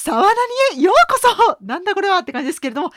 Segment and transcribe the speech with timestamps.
[0.00, 0.32] 沢な
[0.72, 2.92] にへようこそなんだこれはって感じですけれども、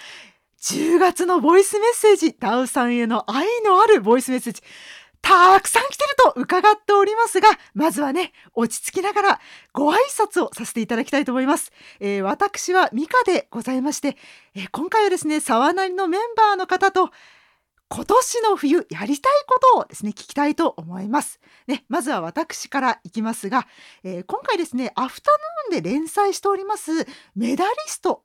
[0.62, 4.62] 10月のボイスメッセージ、ダウさんへの愛のあるボイスメッセージ、
[5.22, 9.42] たくさん来てると伺っておりますが、まずはね、落ち着きながら
[9.74, 11.72] ご挨拶をさせていただきたいと思います。
[12.00, 14.18] えー、私はミカでございまして、
[14.56, 17.10] えー、今回はですね、沢なりのメンバーの方と、
[17.96, 21.40] 今年の冬やりたいことをですね、聞きたいと思います。
[21.68, 23.68] ね、まずは私からいきますが、
[24.04, 25.30] えー、今回ですね、アフタ
[25.70, 28.24] ヌーンで連載しております、メダリスト、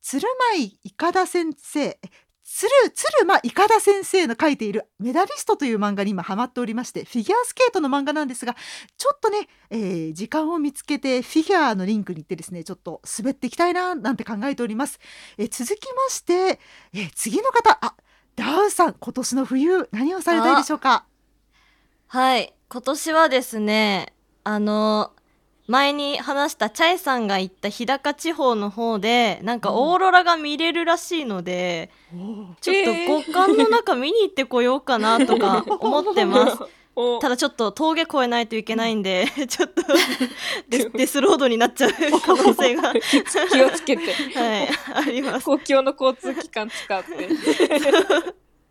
[0.00, 1.98] 鶴舞いかだ先生、
[2.44, 8.56] 鶴、鶴間いかだ先生の書いているメダリストという漫画に今ハマっておりまして、フィギュアスケートの漫画なんですが、
[8.96, 14.98] ちょっとね、えー、時間を見つけてフィギュアのリンクに行ってですね、ちょっと滑っていきたいな、なんて考えております。
[15.36, 16.58] えー、続きまして、
[16.94, 17.94] えー、次の方、あ、
[18.36, 21.04] ダウさん、今年の冬、何をされたいでしょうか？
[22.08, 25.12] はい、今年はですね、あの、
[25.66, 36.58] 前に話したチャイさんが行った日高地方の方でなんかオーロラが見れるらしいので、うん、ちょっと極寒の中見に行ってこようかなとか思ってます。
[37.20, 39.82] ただちょっと峠越えないといけないんで、 ちょっと
[40.68, 41.90] デ デスロードになっちゃう
[42.24, 44.12] 可能性が気をつけて。
[44.38, 45.44] はい、あります。
[45.44, 47.28] 公共の交通機関使って。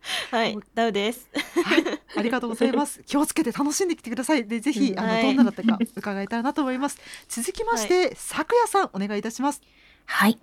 [0.30, 1.28] はい、ダウです。
[1.64, 1.84] はい、
[2.16, 3.02] ありがとうございます。
[3.04, 4.46] 気をつけて楽しんできてください。
[4.46, 6.98] で、ぜひ、あの、どんなだったか伺いたいなと思います。
[7.28, 9.62] 続きまして、さくやさん、お願いいたします。
[10.04, 10.38] はい。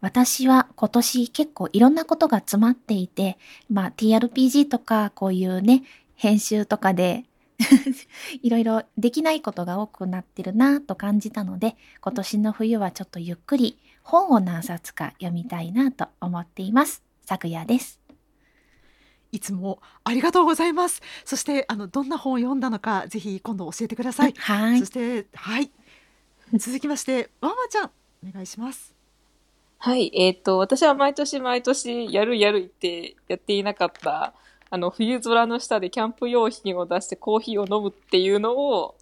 [0.00, 3.36] 私は今年結構いろんなことが詰まっていて、
[3.68, 5.82] まあ TRPG とかこういうね、
[6.18, 7.24] 編集とかで
[8.42, 17.04] いろいろできないことが多くなってるなと感じたので、今年の冬はちょっとゆっくり本を何冊か読みたいなと思っています。
[17.24, 18.00] 昨夜です。
[19.30, 21.02] いつもありがとうございます。
[21.24, 24.34] そしてあのどんな本を読んだのかぜひ今度教えてください。
[24.36, 24.80] はい。
[24.80, 25.70] そしてはい
[26.54, 27.90] 続きまして ワンワンちゃん
[28.28, 28.94] お願いします。
[29.78, 34.34] はい、えっ、ー、と私は毎年毎年やるやるってやっていなかった
[34.70, 38.96] あの冬空の下でキャンプ用品を出してコーヒーを飲むっていうのを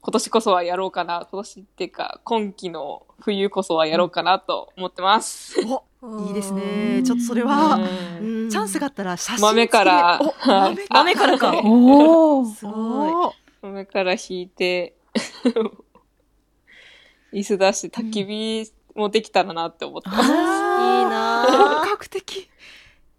[0.00, 5.56] 今年こそはやろうかな今年っていうか今季の冬こそはやろうかなと思ってます。
[6.00, 7.02] おいいですね。
[7.04, 7.76] ちょっとそれは、
[8.20, 10.20] チャンスがあったら写真豆から、
[10.90, 11.60] 豆からか。
[11.64, 13.34] おおすごい。
[13.62, 14.94] 豆から引いて、
[17.34, 20.22] 椅子出して焚き火もできたらなって思ってます。
[20.22, 22.48] いいな本格的。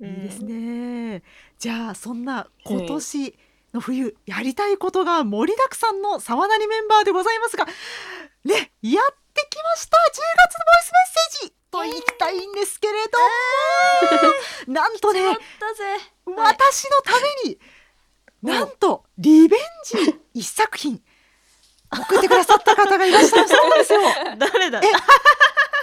[0.01, 1.23] いいですね。
[1.57, 3.35] じゃあ、そんな今年
[3.73, 7.73] の冬、やりたいことが盛りだくさんの沢なりメンバーでございますが、ね、
[8.81, 11.11] やってきました !10 月のボイスメッ
[11.41, 13.25] セージと言いたいんですけれども、
[14.67, 15.21] えー、なんとね
[16.25, 17.11] 私のた
[17.45, 17.59] めに、
[18.41, 21.01] なんとリベンジ一作品
[21.91, 23.99] 送ってくださった方がいらっしゃるそうですよ。
[24.37, 24.79] 誰だ？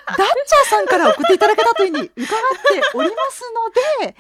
[0.07, 3.43] ダッチャーさんから送っていただけたというふうに伺っております
[4.01, 4.17] ので、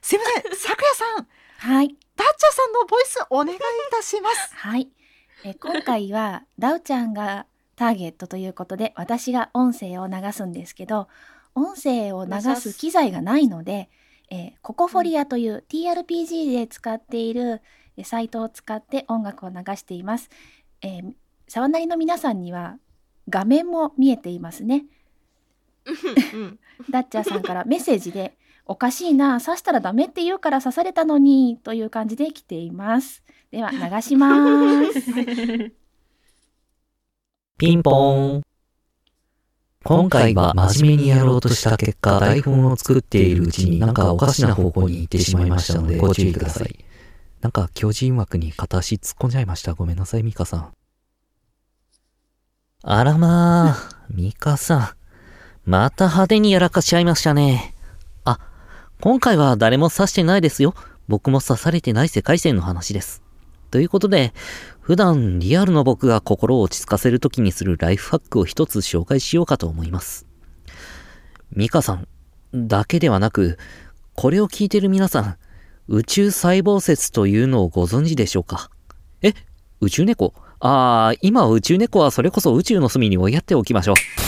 [0.00, 1.26] すみません、さくやさん。
[1.58, 1.88] はい。
[1.88, 3.60] ダッチャーさんのボイスお願いい
[3.90, 4.54] たします。
[4.54, 4.88] はい。
[5.44, 11.08] え今回はダウちゃんがターゲットということで私が音声を流すんですけど
[11.54, 13.90] 音声を流す機材がないので、
[14.30, 17.60] えー、ココフォリアという TRPG で使っている
[18.02, 20.30] サイトを使って音楽を流しています。
[20.82, 21.14] えー、
[21.48, 22.78] 沢なりの皆さんには
[23.28, 24.86] 画面も見えていますね。
[26.90, 28.36] ダッチャーさんからメッセージで
[28.66, 33.22] 「おかしいな刺したらダメって言うから刺されたのに」という感じで来ています。
[33.50, 34.34] では流しま
[34.92, 35.72] す。
[37.58, 38.42] ピンポーン。
[39.84, 46.84] 今回は真面目にやろうとした結果、台本を作っているうちになんかおかしな方向に行ってしまいましたのでご注意ください。
[47.40, 49.74] なんか巨人枠に片足突っ込んじゃいました。
[49.74, 50.72] ごめんなさい、ミカさん。
[52.82, 53.76] あらまあ、
[54.10, 54.95] ミカさん。
[55.66, 57.74] また派手にやらかしちゃいましたね。
[58.24, 58.38] あ、
[59.00, 60.74] 今回は誰も刺してないですよ。
[61.08, 63.20] 僕も刺されてない世界線の話です。
[63.72, 64.32] ということで、
[64.80, 70.24] 普段リアルの僕が心を落ち着かせる時にするライフハックを一つ紹介しようかと思います。
[71.50, 72.06] ミカさん
[72.54, 73.58] だけではなく、
[74.14, 75.36] これを聞いてる皆さん、
[75.88, 78.70] 宇宙細胞説というのをご存知でしょうか？
[79.20, 79.34] え
[79.80, 80.32] 宇宙猫？
[80.60, 84.25] ああ、今宇宙猫はそれこそ宇宙の隅に追いやっておきましょう。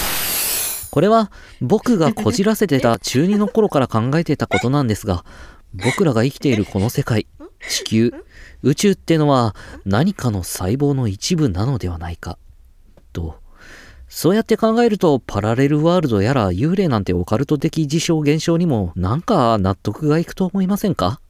[0.91, 1.31] これは
[1.61, 5.25] 僕がこじらせてた中2の頃から考えてたことなんですが、
[5.75, 7.27] 僕らが生きているこの世界、
[7.69, 8.13] 地球、
[8.63, 9.55] 宇宙ってのは
[9.85, 12.39] 何かの細胞の一部なのではないか。
[13.13, 13.37] と。
[14.09, 21.21] そうやって考えるとパラレルワールドやら幽霊なんてオカルト的事象現象にもなんか納得がいくと思いませんか？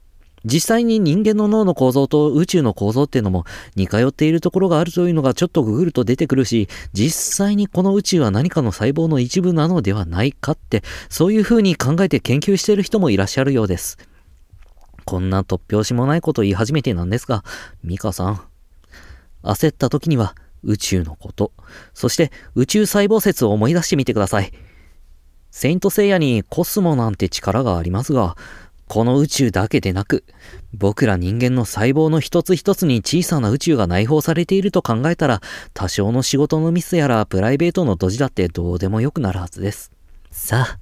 [0.49, 3.45] 実際に人間の脳の構造と宇宙の構造っていうのも
[3.77, 13.99] 似通っているところがあるというのがちょっとググると出てくるし、実際にこの宇宙は何かの細胞の一部なのではないかって、そういう風に考えて研究している人もいらっしゃるようです。
[15.05, 17.45] こんな突拍子もないこと言い始めてなんですが、
[17.85, 18.41] ミカさん。
[19.43, 21.53] 焦った時には宇宙のこと、
[21.95, 24.53] そして宇宙細胞説を思い出してみてください。
[25.51, 28.37] セイントセイヤにコスモなんて力がありますが、
[28.89, 30.25] この宇宙だけでなく、
[30.73, 35.43] 僕ら人間の細胞の一つ一つに小さな宇宙が内包されていると考えたら、
[35.75, 39.93] 多少の仕事のミスやらプライベートのドジだってどうでもよくなるはずです。
[40.31, 40.79] さあ、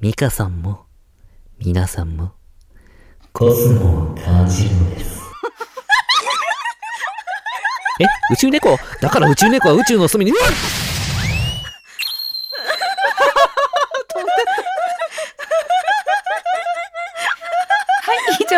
[0.00, 0.86] ミカさんも、
[1.58, 2.32] 皆さんも、
[3.32, 5.20] コスモを感じるのです。
[8.00, 8.78] え、宇宙猫？
[9.00, 10.32] だから宇宙猫は宇宙の隅に、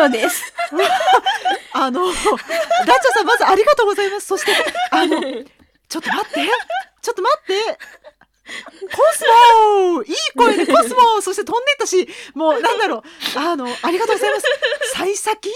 [0.09, 0.53] です。
[1.73, 4.27] あの、ダッチャさん、まずありがとうございます。
[4.27, 4.53] そして、
[4.91, 6.51] あの、ちょっと待って。
[7.03, 7.79] ちょっと待って。
[8.47, 9.25] コス
[9.93, 13.03] モいい声でコスモそして飛んでったし、もうなんだろう。
[13.39, 14.47] あの、ありがとうございます。
[14.95, 15.53] 幸先いい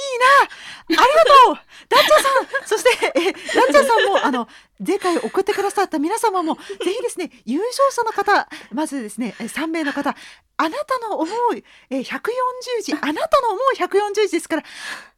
[0.88, 1.02] な。
[1.02, 1.58] ありがとう
[1.90, 4.48] ダッチャさんそして、え、ダッチャさんも、あの、
[4.86, 6.60] 前回送ってくださった皆様も、ぜ
[6.92, 10.14] ひですね、優勝者の方、まずですね、3名の方、
[10.56, 11.28] あなたの思う、
[11.90, 12.12] え140
[12.84, 14.62] 字、あなたの思う140字ですから、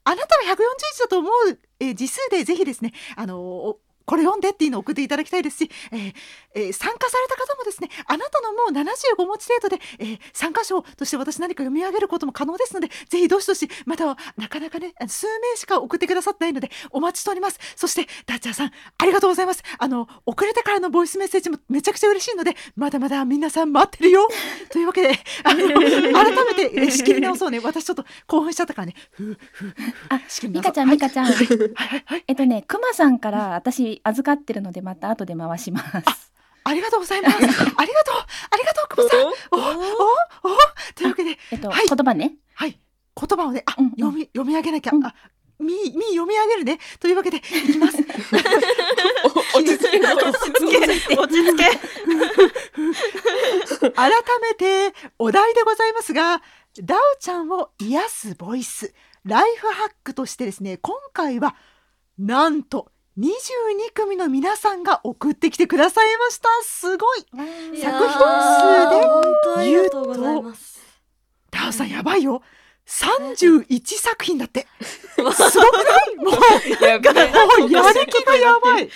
[0.05, 0.57] あなたの140
[0.95, 6.15] 字だと思う、え字数でぜひですね、あのこれ読んでっていうのを送っていただきたいですし、えー
[6.55, 17.59] えー参加された方もですね、あなたのもう75文字程度で、えー参加賞として私何か読み上げることも可能ですので、ぜひどしどし、またはなかなかね、数名しか送ってくださってないので、お待ちしております。
[17.77, 19.63] そして、ダッチャーさん、ありがとうございます。
[19.79, 24.29] あの、遅れてからのボイスメッセージもめちゃくちゃ嬉しいので、まだまだ皆さん待ってるよ。
[24.71, 27.59] というわけで、あの、改めて、えー仕切り直そうね。
[27.59, 28.95] 私ちょっと興奮しちゃったからね。
[29.11, 29.75] ふうふう
[30.09, 31.27] あミカちゃん、ミカちゃん。
[31.27, 32.25] はいはいはい。
[32.27, 36.33] えっとね、クマさんから私預かってるので、また後で回します。
[36.65, 37.37] ありがとうございます。
[37.41, 37.75] ありがとう。
[37.75, 39.21] ありがとう、久保さん。
[39.51, 40.57] お、お、お、
[40.95, 42.37] というわけで、えっと、はい言葉ね。
[42.55, 42.79] はい。
[43.15, 44.93] 言葉をね、あ、うんうん読み、読み上げなきゃ。
[44.95, 45.15] うんあ、
[45.59, 46.79] み、み読み上げるね。
[47.01, 47.99] というわけで、いきます。
[49.55, 51.65] お落ち着けよ落ち着け落ち着け
[53.91, 54.11] 改
[54.41, 56.43] めて、お題でございますが、
[56.83, 61.57] ダウちゃんを癒すボイス、ライフハックとしてですね、今回は、
[62.19, 66.49] なんと、22組の皆さんが送ってきてくださいました。
[66.65, 67.21] すごい。
[67.21, 67.25] い
[67.79, 70.81] 作品数で本当ありがとうございます
[71.51, 72.43] ダウさんやばいよ。
[72.87, 74.67] 31作品だって。
[74.81, 75.45] すごくな
[76.11, 76.17] い？
[76.17, 76.35] もう、
[76.85, 77.13] やべえ
[77.59, 78.91] もうやる気がやばい。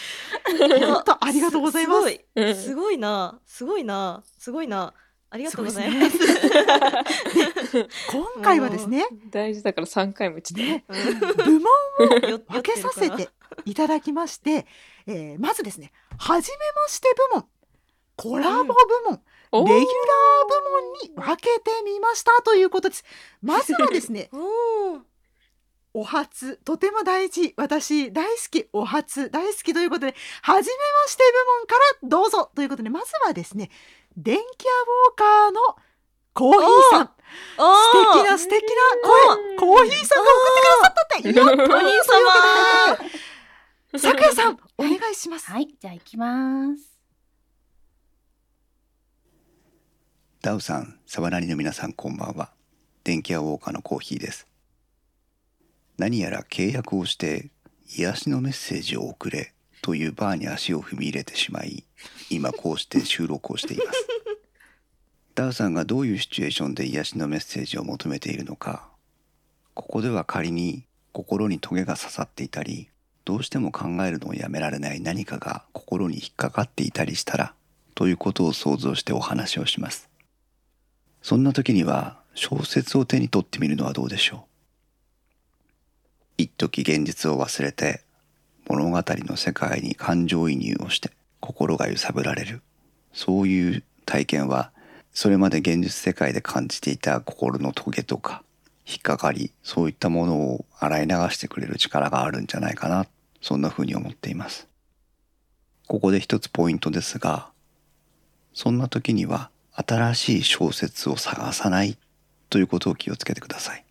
[0.81, 2.21] 本当ありがとうございます。
[2.37, 4.95] うんすごいなすごいなすごいな
[5.37, 6.19] ありがとうございます。
[8.11, 11.19] 今回はですね、大事だから3回も言ってね、うん。
[11.19, 13.29] 部門よ分けさせて
[13.67, 14.67] いただきまして、
[15.07, 17.47] えーまずですね、はじめまして部門、
[18.17, 18.75] コラボ部
[19.11, 19.23] 門、
[19.53, 19.69] おー。
[19.69, 23.05] レギュラー部門に分けてみましたということです。
[23.43, 24.31] まずはですね、
[25.93, 29.31] お初、とても大事、私大好き、お初。
[29.31, 33.71] 大好きということで、はじめまして部門からどうぞということで、まずはですね、
[34.17, 35.77] 電気屋ウォーカーの
[36.33, 38.69] コーヒーさん、素敵な素敵な
[39.03, 43.05] 声、コーヒーさんが送ってくださったって、やっぱりお兄様そういうわけ
[43.93, 45.51] でさくやさん、お願いします。
[45.51, 46.99] はい、じゃあ行きます。
[50.41, 52.53] ダウさん、サバナリの皆さんこんばんは。
[53.05, 54.47] 電気屋ウォーカーのコーヒーです。
[55.99, 57.51] 何やら契約をして
[57.97, 61.85] 癒しのメッセージを送れというバーに足を踏み入れてしまい、
[62.31, 64.06] 今こうして収録をしています。
[65.37, 68.89] ダウさんがどういうシチュエーションで癒しのメッセージを求めているのか、
[69.75, 72.89] ここでは仮に心にトゲが刺さっていたり、
[73.27, 77.53] どうしても考えるのをやめられない何かが心に引っかかっていたりしたら、
[77.95, 80.09] ということを想像してお話をします。
[81.21, 84.47] そんな時には小説を手に取ってみるのはどうでしょ
[86.39, 86.43] う？
[86.45, 88.01] 一時現実を忘れて
[88.69, 92.63] 物語の世界に感情移入をして心が揺さぶられる
[93.13, 94.71] そういう体験は
[95.17, 98.43] それまで現実世界で感じていた心のトゲとか
[98.87, 103.07] 引っかかりそういったものを洗い流してくれる力があるんじゃないかな
[103.41, 104.69] そんな風に思っています
[105.87, 107.49] ここで一つポイントですが
[108.53, 111.97] そんな時には新しい小説を探さない
[112.51, 113.85] ということを気をつけてください。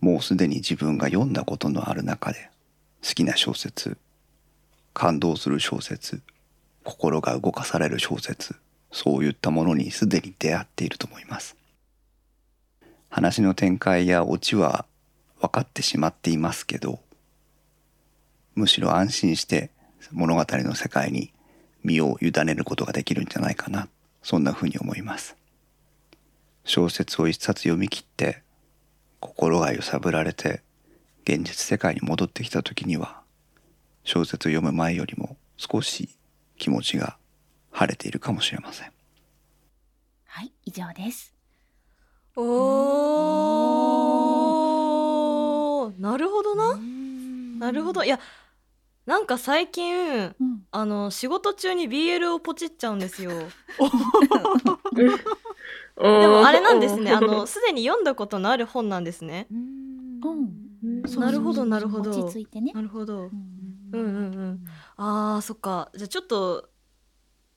[0.00, 2.50] もうすでに自分が読んだことのある中で
[3.02, 3.98] 好きな小説、
[4.92, 6.22] 感動する小説、
[6.84, 8.56] 心が動かされる小説、
[8.92, 11.56] そういったものにすでに出会っていると思います。
[13.10, 14.86] 話の展開やオチは
[15.40, 17.00] 分かってしまっていますけど
[18.54, 19.70] むしろ安心して
[20.12, 21.32] 物語の世界に
[21.82, 23.88] 身を委ねることができるんじゃないかな
[24.22, 25.36] そんなふうに思います
[26.64, 28.42] 小説を一冊読み切って
[29.18, 30.62] 心が揺さぶられて
[31.24, 33.20] 現実世界に戻ってきた時には
[34.04, 36.10] 小説を読む前よりも少し
[36.58, 37.16] 気持ちが
[37.70, 38.92] 晴れているかもしれません。
[40.26, 41.34] はい、以上です。
[42.36, 46.00] おー。
[46.00, 46.78] なるほどな。
[47.58, 48.04] なるほど。
[48.04, 48.18] いや
[49.06, 50.62] なんか最近うん。
[50.72, 53.32] あの仕事中に BL をポチっちゃうんですよ。
[54.94, 55.04] で
[56.00, 57.12] でもあれなんですね。
[57.12, 59.48] あのすでに読んだことのある本なんですね。
[61.18, 62.10] なるほどなるほど。
[62.10, 62.72] 落ち着いてね。
[62.72, 63.22] なるほど。
[63.22, 63.32] うん。
[63.92, 64.06] うんうんう
[64.52, 64.64] ん。
[64.96, 65.90] あーそっか。
[65.94, 66.69] じゃあちょっと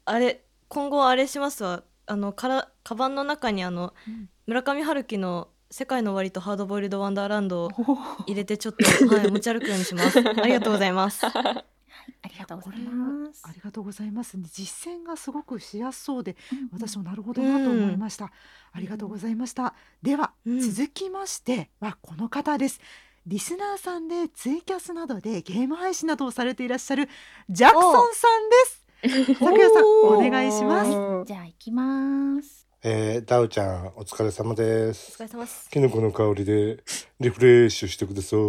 [0.06, 8.84] あれ今後あれしますわあのからカバンの中にあの、うん村上春樹の「世界の終わりとハードボイルドワンダーランド」をお入れてちょっと、
[9.16, 13.42] はい、持ち歩くようにします ありがとうございますありがとうございます。
[13.44, 14.38] ありがとうございます。
[14.38, 18.32] 実践がすごくしやすそうで、うん私もなるほどなと思いました。
[18.72, 19.74] ありがとうございました。
[20.02, 22.82] では、うん続きましてはこの方です。
[23.26, 27.08] リスナーさんでツイキャスなどでゲーム配信などをされていらっしゃる
[27.50, 28.83] ジャクソンさんです。
[29.04, 30.92] 拓也さんお願いします。
[30.92, 32.66] すじゃあ行きます。
[32.84, 35.24] えー、ダウちゃん、お疲れ様でおす疲。
[35.24, 36.84] れ様ですキノコの香りで
[37.20, 38.40] リフレッシュしてください。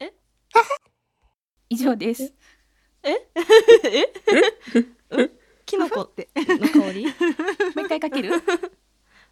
[1.70, 2.34] 以上です。
[3.02, 3.10] え？
[3.84, 5.30] え？
[5.64, 7.06] キノコっての香り？
[7.06, 8.30] もう一回かける？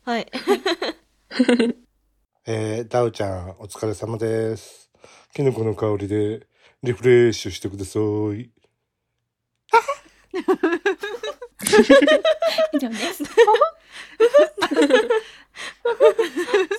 [0.03, 0.27] はい
[2.47, 4.91] えー、ダウちゃん、お疲れ様です。
[5.35, 6.47] キノコの香りで
[6.83, 7.99] リフレッシュしてくださ
[8.35, 8.51] い。
[12.73, 13.25] 以上です。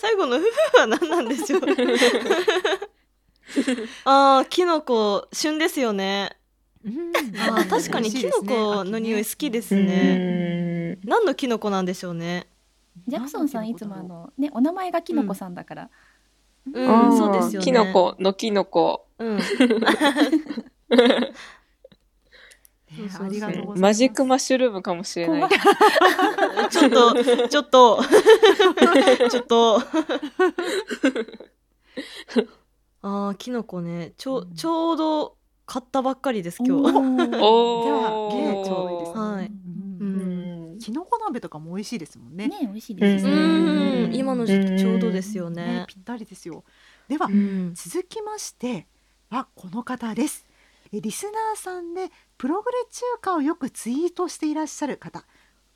[0.02, 1.62] 最後の「ふふ」は何なんでしょう
[4.06, 6.38] あーキノコ旬ですよね。
[6.86, 7.12] うん。
[7.16, 10.98] あー確かにキノコの匂い好きですね。
[11.04, 12.48] 何のキノコなんでしょうね。
[13.08, 15.90] ジャクソンさんいつもあのねお名前がキノコさんだから、
[16.74, 17.18] うん。
[17.18, 17.66] そうですよね。
[17.66, 19.08] キノコのキノコ。
[19.20, 19.40] うん
[23.20, 23.82] ありがとうございます。
[23.82, 25.50] マジックマッシュルームかもしれない。
[26.70, 28.00] ちょっとちょっと
[29.30, 29.78] ちょっと
[33.02, 38.36] あーキノコねちょちょうど買ったばっかりです今日 でおはー。
[38.36, 39.20] ゲーちょうどいいですね。
[39.20, 39.52] はい
[40.80, 42.48] キノコ鍋とかも美味しいですもんね。
[42.48, 44.08] ね美味しいですうね。
[44.08, 46.64] ん今の時期ちょうどですよねねぴったりですよ。
[47.10, 48.88] では、うん続きまして
[49.30, 50.46] はこの方です。
[50.94, 55.26] えリスナーさんでプログレ中華をよくツイートしていらっしゃる方。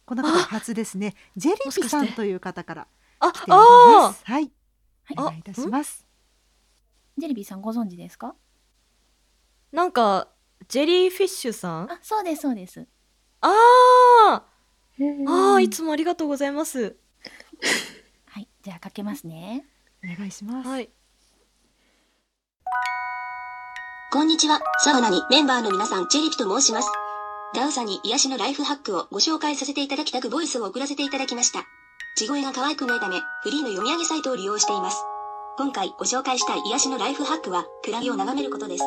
[0.06, 1.16] この方あ初ですね。
[1.38, 2.88] ジェリピさんという方から
[3.20, 4.26] あ来ておりまあす。
[4.26, 4.52] はい、
[5.06, 6.06] はいお願いいたします。
[7.18, 8.36] ジェリビーさんご存知ですか？
[9.74, 10.30] ーなんか
[10.68, 11.92] ジェリーフィッシュさん？
[11.92, 12.88] あそうですそうです。
[13.42, 14.42] あー
[15.28, 16.96] あーいつもありがとうございます
[18.26, 19.66] はいじゃあかけますね。
[20.04, 20.68] お願いします。
[20.68, 20.90] はい
[24.14, 26.90] こんにちは、サバナにメンバーの皆さん、チェリピと申します。
[27.56, 31.64] ダウさんに癒しのライフハックをご紹介させていただきたくボイスを送らせていただきました。
[32.18, 34.98] 地声が可愛くないため、フリーの読み上げサイトを利用しています。
[35.56, 38.84] 今回ご紹介したい癒しのライフハックは、クラゲを眺めることです。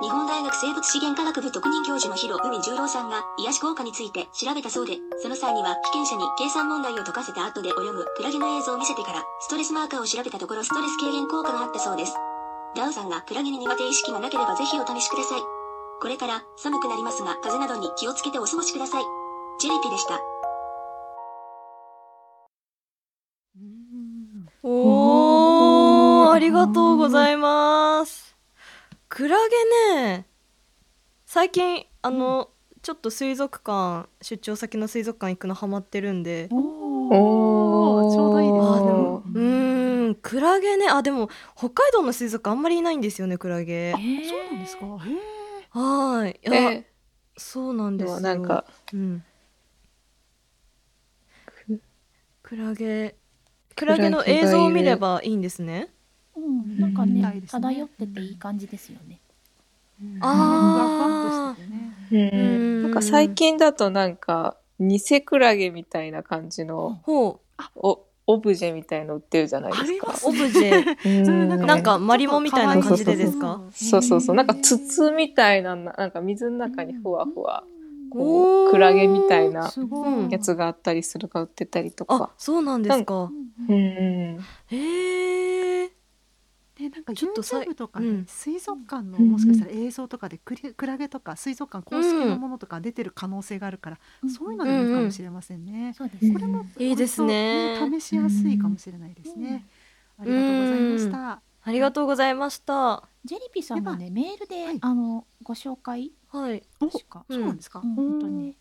[0.00, 12.14] 日本大学生物資源科学部特任教授の広海十郎さんが癒し効果について調べたそうで、その際には被験者に計算問題を解かせた後で泳ぐクラゲの映像を見せてから、ストレスマーカーを調べたところストレス軽減効果があったそうです。
[12.76, 15.40] ダウさんがクラゲに苦手意識がなければぜひお試しください。
[16.00, 19.04] これから寒くなりますが風邪などに気をつけてお過ごしください。
[19.60, 20.20] ジェリピでした。
[23.56, 28.36] うんおーありがとうございます
[29.08, 29.36] クラ
[29.96, 30.26] ゲね
[31.26, 32.48] 最近あの、
[32.82, 38.68] ちょっと水族館出張先の水族館行くのハマってるんでおおーちょうどいいですね。
[38.68, 39.22] あーでも
[40.04, 40.88] うーんクラゲね。
[40.88, 43.92] あでも北海道の水族館あんまりいないんですよねクラゲ。
[43.94, 44.02] あそ
[44.40, 44.86] うなんですか？
[44.86, 46.40] はーい。
[46.42, 46.86] いや、え。
[47.36, 48.16] そうなんでですよ。
[48.16, 49.24] もなんか、うん。
[52.42, 53.16] クラゲ。
[53.74, 55.88] クラゲの映像を見ればいいんですね。
[56.36, 57.62] うんなんかうんねですね。
[57.62, 59.18] 漂ってていい感じですよね。
[60.20, 60.72] あー。
[60.72, 62.30] ふわふわっとしててね。
[62.32, 62.82] うん。
[62.82, 67.40] なんか最近だとなんか、偽クラゲみたいな感じの、ほう。
[67.76, 70.14] お、オブジェみたいの売ってるじゃないですか。
[70.24, 71.56] オブジェ。
[71.66, 73.60] なんかマリモみたいな感じでですか？
[73.72, 74.36] そうそうそう。
[74.36, 77.64] なんか筒みたいな、なんか水の中にふわふわ、
[78.10, 79.70] こう、クラゲみたいな。
[80.30, 82.30] やつがあったりするか売ってたりとあか。
[82.38, 83.30] そうなんですか。
[83.68, 84.44] うんうん。
[84.68, 85.90] へえ
[86.76, 88.26] でなんかちょっとさとかでうん。
[88.26, 95.94] 水族館のうんもしかしたら映像とかでクリクラゲとか水族館公式のものとか出てる可能性があるから、そういうのでもいいかもしれませんね。
[95.96, 96.32] そうですね。
[96.32, 99.64] これもいいですね試しやすいかもしれないですね。
[100.18, 101.42] ありがとうございました。
[101.66, 103.04] ありがとうございました。
[103.24, 104.78] ジェリピさんもねメールで、はい。
[104.80, 106.62] あのご紹介はい。
[106.80, 107.80] お確か、そうなんですか？
[107.84, 107.94] うん。
[107.94, 108.46] 本当に。
[108.48, 108.54] ね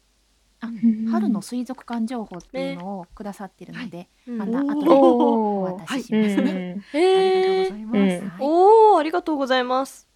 [0.64, 4.38] あうん春の水族館情報っていうのをくださってるので、うん。
[4.38, 6.36] また後でおお渡しします。
[6.42, 6.84] ね。
[6.94, 8.24] うんえーありがとうございます。
[8.24, 8.38] うんはい。
[8.40, 10.08] おーありがとうございます。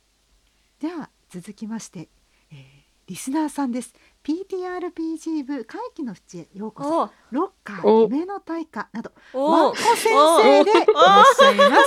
[0.80, 2.10] では続きまして、
[2.52, 2.78] えー
[3.08, 3.94] リスナーさんです。
[4.26, 7.04] PTRPG 部会期の淵へようこそ。
[7.04, 11.78] おロッカーお夢の大家などワンおコ先生でいらっしゃいま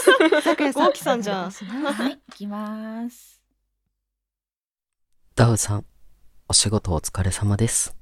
[0.41, 0.41] す。
[0.41, 1.51] 咲夜さん、さんじゃん。
[1.51, 3.43] はい、いきます。
[5.35, 5.85] ダウさん、
[6.49, 8.00] お仕事お疲れ様です。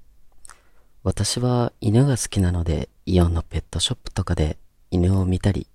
[1.08, 4.58] 私は犬が好きなので、イオンのペットショップとかで
[4.90, 5.66] 犬を見たり、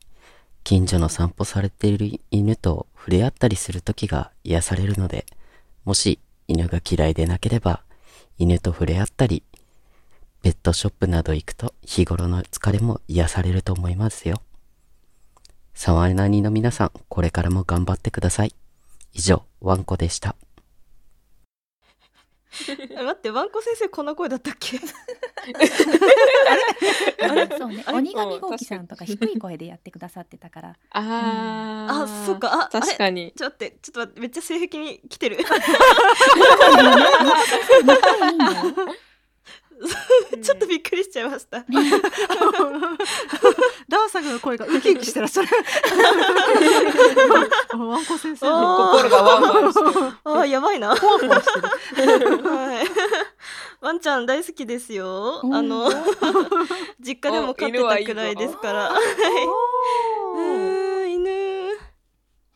[0.63, 5.25] 近所の散歩されている犬と触れ合ったりする時が癒されるので、
[5.85, 7.81] もし犬が嫌いでなければ、
[8.37, 9.41] 犬と触れ合ったり、
[10.43, 14.39] ペットショップなど行くと日頃の疲れも癒されると思いますよ。
[15.73, 18.53] サワナニの皆さん、これからも頑張ってください。
[19.13, 20.35] 以上、ワンコでした。
[22.89, 24.79] え 待ってワンコ先生こんな声だったっけ？
[27.23, 27.47] あれ？
[27.57, 30.75] そうね、鬼神豪輝さんとか低い声でやってくださってたから。
[30.91, 32.03] あー。
[32.03, 32.53] あそっか。
[32.65, 33.33] あ確かに。
[33.35, 35.37] ちょっと待ってちょっと待ってめっちゃ性癖に来てる。
[37.85, 38.51] 仲いいんだよ。
[40.41, 41.63] ちょっとびっくりしちゃいました。
[43.89, 45.47] ダンさんの声がウキウキしてらっしゃる。
[47.77, 49.79] ワンコ先生心がワンワンして
[50.23, 50.95] あーやばいな。
[53.81, 55.41] ワンちゃん大好きですよ。
[55.43, 55.89] うんあの
[56.99, 58.91] 実家でも飼ってたくらいですから。
[61.07, 61.31] 犬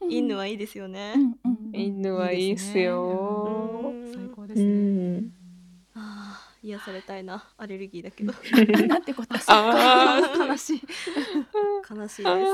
[0.10, 0.36] 犬。
[0.36, 0.54] はい。
[0.54, 1.16] いですよね。
[1.74, 3.92] 犬はいいっすよ。
[4.14, 5.24] 最高ですね。
[6.68, 8.34] 癒されたいなアレルギーだけど
[8.88, 10.82] なんてこと悲しい。
[11.90, 12.46] 悲しいで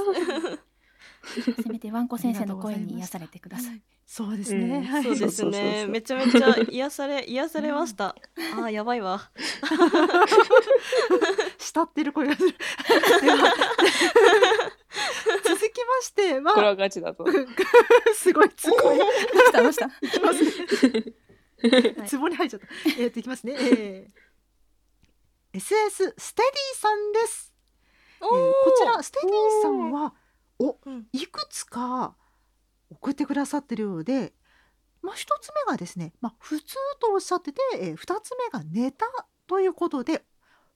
[1.26, 3.82] す せめてワンコ先生の声に癒されてください。
[4.06, 4.78] そうですね。
[4.78, 8.16] うんはいそうですねめちゃめちゃ癒され癒されました
[8.58, 9.32] あーやばいわ
[11.58, 12.54] 慕ってる声がする。
[15.44, 17.26] 続きましてこれははガチだと。
[18.16, 18.98] すごいすごい。
[18.98, 19.62] どうした？
[19.64, 19.86] どうした？
[20.02, 20.44] いきます
[20.90, 21.04] ね。
[21.70, 22.68] はい 壺に入っちゃった。
[22.98, 23.54] えー、といきますね。
[23.58, 27.54] えー、SS ステディさんです。
[28.22, 30.14] えーこちらステディさんは
[30.60, 32.16] おうんいくつか
[32.90, 34.34] 送ってくださってるようで、
[35.02, 39.06] まあ一つ目がですね、まあ普通とおっしゃってて、えー、二つ目がネタ
[39.48, 40.26] ということで。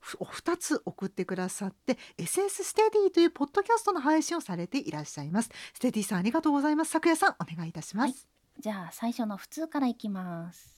[0.00, 10.77] 二つ送ってくださって SS ステディというポッドキャストの配信をされていらっしゃいますステディさんありがとうございます昨夜さんお願いいたします、はいじゃあ最初の普通からいきます。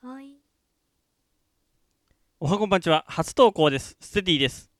[0.00, 0.36] はい。
[2.38, 3.04] おはこんばんちは。
[3.08, 3.96] 初投稿です。
[4.00, 4.70] ステディです。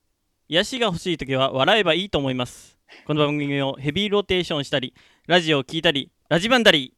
[0.46, 2.78] 癒しが欲しい時は笑えばいいと思います。
[3.04, 4.94] この番組をヘビーローテーションしたり
[5.26, 6.94] ラジオを聞いたりラジバンだり。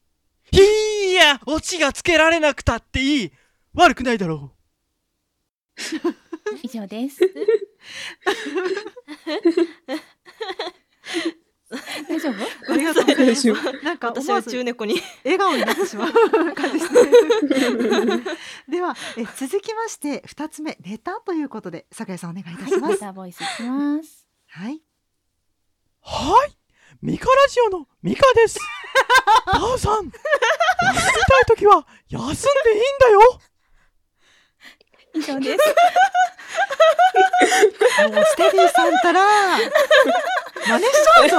[0.52, 3.32] いやオチがつけられなくたっていい。
[3.72, 4.52] 悪くないだろ
[6.62, 7.20] 以上です。
[12.08, 12.72] 大丈夫？
[12.72, 13.52] ありがとうございます
[13.84, 16.12] なんか私は中猫に笑顔になってしまう
[16.54, 18.22] 感じですね。
[18.68, 23.00] ではえ続きまして二つ目ネタということで酒井さんお願いいたしまメす。
[23.00, 24.26] タボイスいきます。
[24.48, 24.82] はい。
[26.02, 26.56] はい
[27.02, 28.58] ミカラジオのミカです
[29.52, 30.12] タオさん休みたい
[31.46, 33.40] 時は休んでいいんだよ
[35.14, 35.74] 以上です。
[38.08, 39.20] もうステディさんたら
[40.70, 41.36] 真似しちゃうぞ？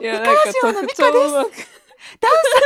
[0.00, 1.48] いや、なんか特徴がダンさん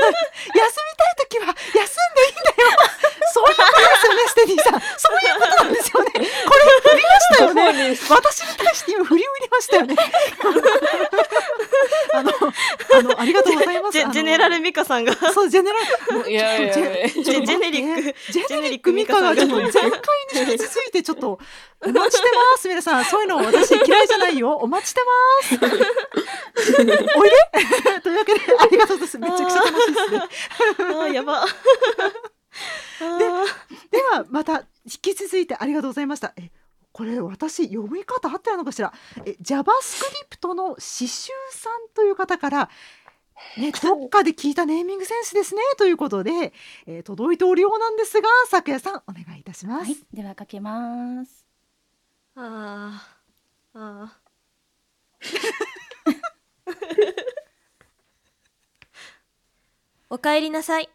[0.08, 2.78] 休みたい時は休んでいいんだよ。
[3.32, 4.80] そういうことですよねステディさん。
[4.80, 6.10] そういうことなんですよね。
[6.12, 7.96] これ振りましたよね。
[8.08, 9.96] 私に対して今振り売りましたよね。
[12.14, 12.32] あの
[12.94, 13.98] あのありがとうございます。
[13.98, 15.84] ジェネラルミカさんがそうジェネラル
[16.24, 19.90] ジェネリックジェネリックミカがちょっと前回に
[20.52, 21.38] 引き続いてちょっと
[21.84, 25.00] お待ちしてます皆さんそういうの私嫌いじゃないよお待ちして
[25.52, 25.64] ます
[27.16, 27.36] おいで
[28.02, 30.22] というわけでありがとうございますめちゃくちゃ楽しいですね
[30.78, 31.44] あーやば
[33.90, 36.32] ではまた引き続いてありがとうございました。
[36.36, 36.50] え
[36.92, 38.92] これ私読み方あったのかしら？
[39.24, 42.70] え JavaScript の刺繍さんという方から
[43.56, 46.52] ね、どっかで聞いたネーミングセンスですねということで、
[46.86, 51.46] えー、届いておるようなんですが咲夜さんお願いいたします、はい、ではかけます。
[52.34, 53.06] あ
[53.74, 54.18] あ
[60.10, 60.88] おかえりなさい。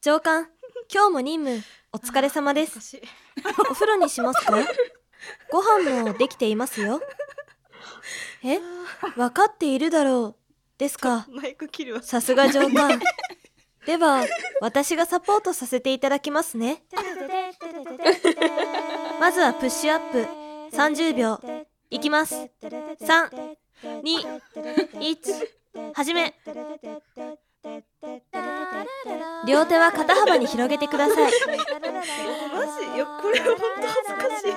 [0.00, 0.48] 上官。
[0.92, 3.00] 今日も任務、お疲れ様です。
[3.70, 4.52] お風呂にしますか？
[5.50, 7.00] ご飯もできていますよ。
[8.44, 8.60] え？
[9.16, 10.78] わかっているだろう。
[10.78, 11.26] ですか？
[11.30, 12.02] マイク切るわ。
[12.02, 13.00] さすが上官。
[13.86, 14.24] では、
[14.60, 16.82] 私がサポートさせていただきますね。
[19.20, 20.26] まずはプッシュアップ。
[20.76, 21.40] 30秒。
[21.90, 22.34] いきます。
[22.62, 23.56] 3、
[24.02, 24.40] 2、
[24.94, 26.34] 1、始め。
[29.46, 31.24] 両手は肩幅に広げてください。
[31.24, 34.52] マジいやこれ本当恥ずかしい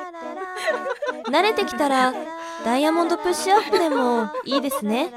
[1.31, 2.13] 慣れてきたら、
[2.65, 5.13] ダイヤモンドプッシュアップでもいいですね。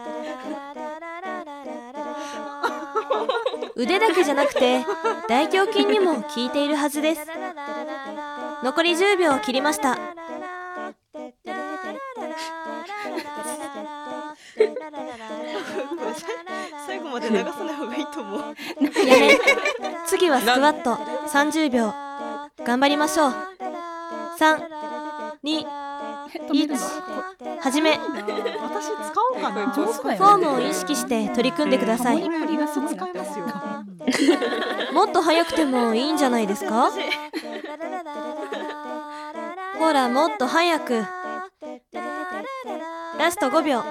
[3.75, 4.85] 腕だけじゃなくて、
[5.29, 7.27] 大胸筋にも効いているはずです。
[8.63, 9.99] 残り10秒を切りました。
[17.13, 18.47] まで流さない方がいいと思うや
[19.19, 19.39] め。
[20.07, 20.95] 次はスクワット
[21.29, 21.93] 30秒。
[22.65, 23.35] 頑張りましょう。
[24.39, 24.59] 3、
[25.45, 25.67] 2、
[26.51, 26.77] 1、
[27.61, 27.99] 始め。
[27.99, 28.97] 私使
[29.35, 29.71] おうかな。
[29.71, 32.29] フォームを意識して取り組んでください。
[34.93, 36.91] もっと早くてもいいんじゃないですか？
[39.79, 41.05] ほら、もっと早く。
[43.19, 43.83] ラスト5秒。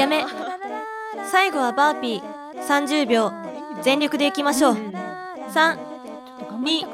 [0.00, 0.24] やめ。
[1.30, 2.22] 最後はバーピー。
[2.66, 3.32] 30秒。
[3.82, 4.74] 全力でいきましょう。
[4.74, 5.78] 3、
[6.62, 6.86] 2、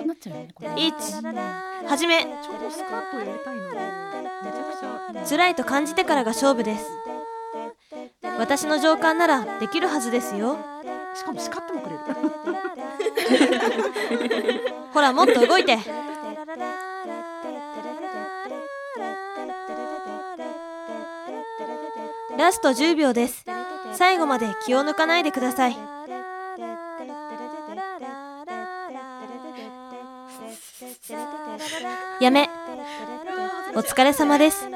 [0.74, 2.26] 1、始め。
[5.28, 6.90] 辛いと感じてからが勝負です。
[8.38, 10.58] 私の上官ならできるはずですよ。
[11.14, 12.02] しかももくれる。
[14.92, 15.78] ほら、もっと動いて。
[22.38, 23.44] ラスト10秒です。
[23.94, 25.76] 最後まで気を抜かないでください。
[32.20, 32.48] やめ。
[33.74, 34.68] お疲れ様です。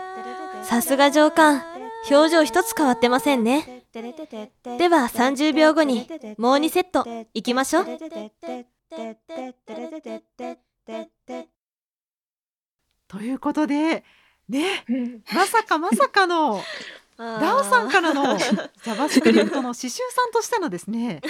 [0.63, 1.63] さすが上官。
[2.11, 3.85] 表情一つ変わってませんね。
[3.93, 7.87] では30秒後にもう2セットいきましょう。
[13.07, 14.05] ということで、
[14.49, 14.85] ね、
[15.33, 16.63] まさかまさかの。
[17.21, 18.23] ダオさんからの
[18.83, 21.21] JavaScript の刺繍さんとしてのですね。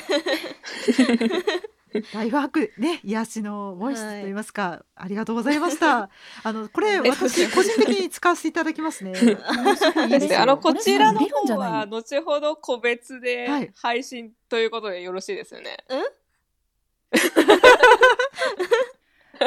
[2.15, 6.09] ライフハックね癒しのボイスといいますか、はい、ありがとうございました。
[6.45, 9.11] あのこれ私個人的に使わせていただきますね。
[9.19, 16.03] いいですあのこちらの方は後ほど個別で配信ということでよろしいですよね、はい、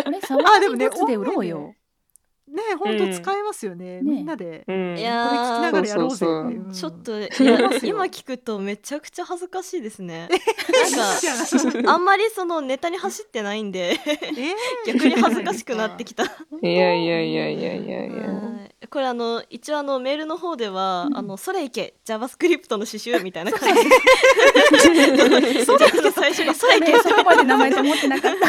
[0.06, 1.74] あれサワーのやつで売ろうよ
[2.48, 6.26] ね本当使えますよね、うん、みんなで、うん、これ聞きながらやろうぜ
[6.74, 7.30] ちょっといや
[7.84, 10.28] 今聞くとめちゃくちゃ恥ずかしいですね。
[10.28, 14.00] なんか あんまりそのネタに走ってないんで
[14.86, 16.24] 逆に恥ずかしくなってきた。
[16.24, 16.28] い
[16.66, 18.24] やいやいやいやいやいや
[18.90, 23.84] これあの一応あのメールの方では、うん、あのそれいけ JavaScript の刺繍みたいな感じ。
[23.84, 26.94] でそれいけ最初にそれいけ。
[27.02, 28.48] そこまで名前と思ってなかった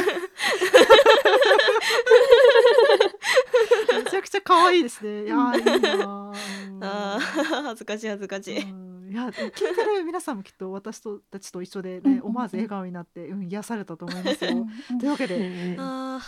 [4.05, 5.25] めちゃくちゃ可愛いですね。
[5.27, 5.65] いやいい
[5.99, 6.33] な。
[6.81, 8.57] あ恥ずかしい恥ずかしい。
[8.57, 14.67] いや聞いてる皆さんもきっと私とたちと一緒でね、思わず笑顔になって、うん、癒されたと思いますよ。
[14.99, 15.77] というわけで、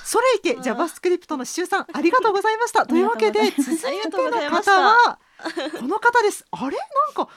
[0.05, 2.87] それいけ JavaScript のしゅうさんありがとうございました。
[2.87, 5.19] というわけで続いての方は
[5.81, 6.45] この方です。
[6.51, 6.77] あれ？
[6.77, 7.29] なんか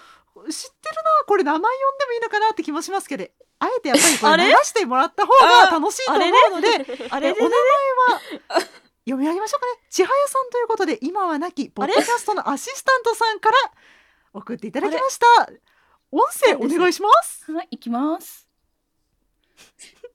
[0.49, 3.25] 知ってるなこれ名前呼んでもいいのかなって気もしますけど。
[3.61, 8.21] あえてやっぱりこれ流してもらった方が楽しいと思うので、あれお名前は？
[9.09, 9.71] 読み上げましょうかね。
[9.89, 13.55] 千早さんということで、今はなきポッドキャストのアシスタントさんから
[14.33, 15.25] 送っていただきました。
[16.11, 17.51] 音声お願いします。
[17.51, 18.47] はい、行きます。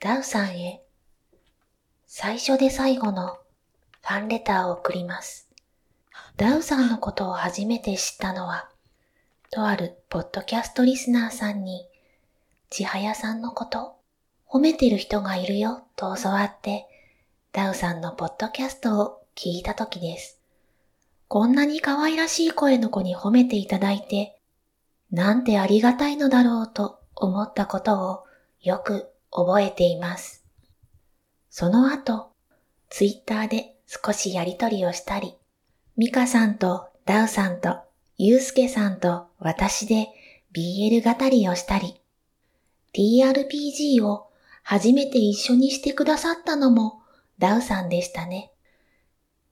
[0.00, 0.84] ダウさんへ、
[2.06, 3.38] 最初で最後の
[4.02, 5.48] ファンレターを送ります。
[6.36, 8.68] ダウさんのことを初めて知ったのは、
[9.50, 11.88] とあるポッドキャストリスナーさんに、
[12.68, 13.93] 千早さんのこと、
[14.54, 16.86] 褒めてる人がいるよと教わって、
[17.50, 20.38] ダウさんのポッドキャストを聞いた時です。
[21.26, 24.38] こんなに可愛らしい声の子に褒めていただいて、
[25.10, 28.24] なんてありがたいのだろうと思ったことを
[28.62, 30.44] よく覚えています。
[31.50, 32.30] その後、
[32.90, 35.34] ツイッターで少しやりとりをしたり、
[35.96, 37.78] ミカさんとダウさんと
[38.18, 40.10] ユうスケさんと私で
[40.54, 42.00] BL 語りをしたり、
[42.94, 44.28] TRPG を
[44.64, 47.02] 初めて一緒にしてくださったのも
[47.38, 48.50] ダウさんでしたね。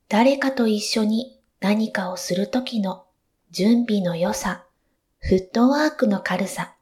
[0.08, 3.04] 誰かと一緒に何かをするときの
[3.50, 4.64] 準備の良さ、
[5.18, 6.74] フットワークの軽さ、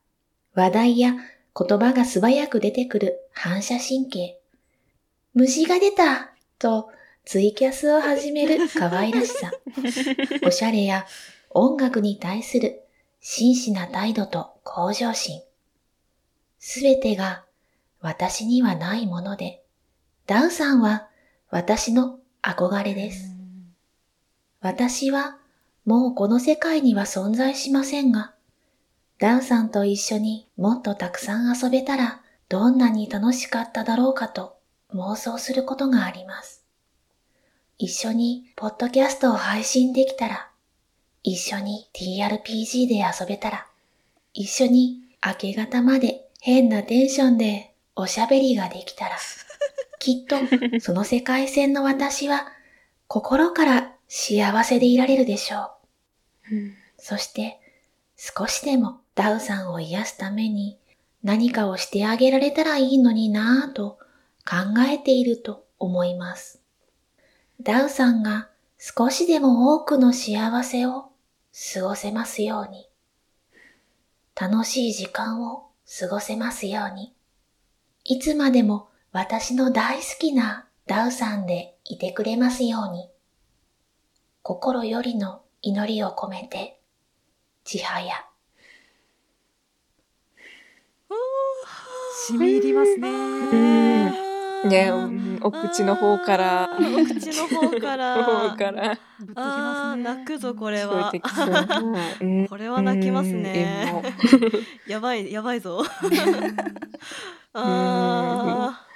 [0.54, 4.40] 話題や言葉が素早く出てくる反射神経、
[5.34, 6.88] 虫が出たと
[7.24, 9.50] ツイキャスを始める可愛らしさ、
[10.46, 11.04] おしゃれや
[11.50, 12.84] 音楽に対する
[13.20, 15.42] 真摯な態度と向上心。
[16.60, 17.44] すべてが
[18.00, 19.62] 私にはないもので、
[20.26, 21.08] ダウさんは
[21.50, 23.36] 私の憧れです。
[24.60, 25.38] 私は
[25.84, 28.34] もうこの世界には存在しませんが、
[29.18, 34.56] ダウさんと一緒にもっとたくさん遊べたらどんなに楽しかっただろうかと
[34.94, 36.64] 妄想することがあります。
[37.76, 40.50] 一緒にポッドキャストを配信できたら、
[41.22, 43.66] 一緒に TRPG で遊べたら、
[44.32, 47.69] 一緒に明け方まで変なテンションで
[48.00, 49.16] おしゃべりができたら、
[49.98, 50.36] きっと
[50.80, 52.48] その世界線の私は
[53.06, 55.70] 心から幸せでいられるでしょう。
[56.98, 57.60] そして
[58.16, 60.78] 少しでもダウさんを癒すために
[61.22, 63.98] 何かをしてあげられたらいいのになぁと
[64.44, 66.60] 考えていると思います。
[67.60, 71.10] ダウさんが少しでも多くの幸せを
[71.74, 72.88] 過ごせますように。
[74.34, 77.14] 楽しい時間を過ごせますように。
[78.10, 83.08] いつまでも私の大好きなダウさんでいてくれますように。
[84.42, 86.80] 心よりの祈りを込めて、
[87.62, 88.14] ちはや。
[92.26, 94.29] 染み入りますね。
[94.64, 96.70] ね、うんお口の方から。
[96.78, 98.24] お口の方から。
[98.24, 98.98] 方から。
[99.34, 104.02] あー泣くぞこれは聞これは泣きますうんね
[104.86, 105.82] やばいやばいぞ。
[107.54, 108.86] あ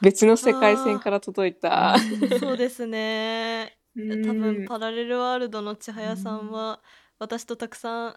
[0.00, 1.96] 別の世界線から届いた。
[1.98, 3.78] ーそうですね。
[3.96, 6.80] 多分うんパラレルワールドの千早さんは
[7.18, 8.16] 私とたくさん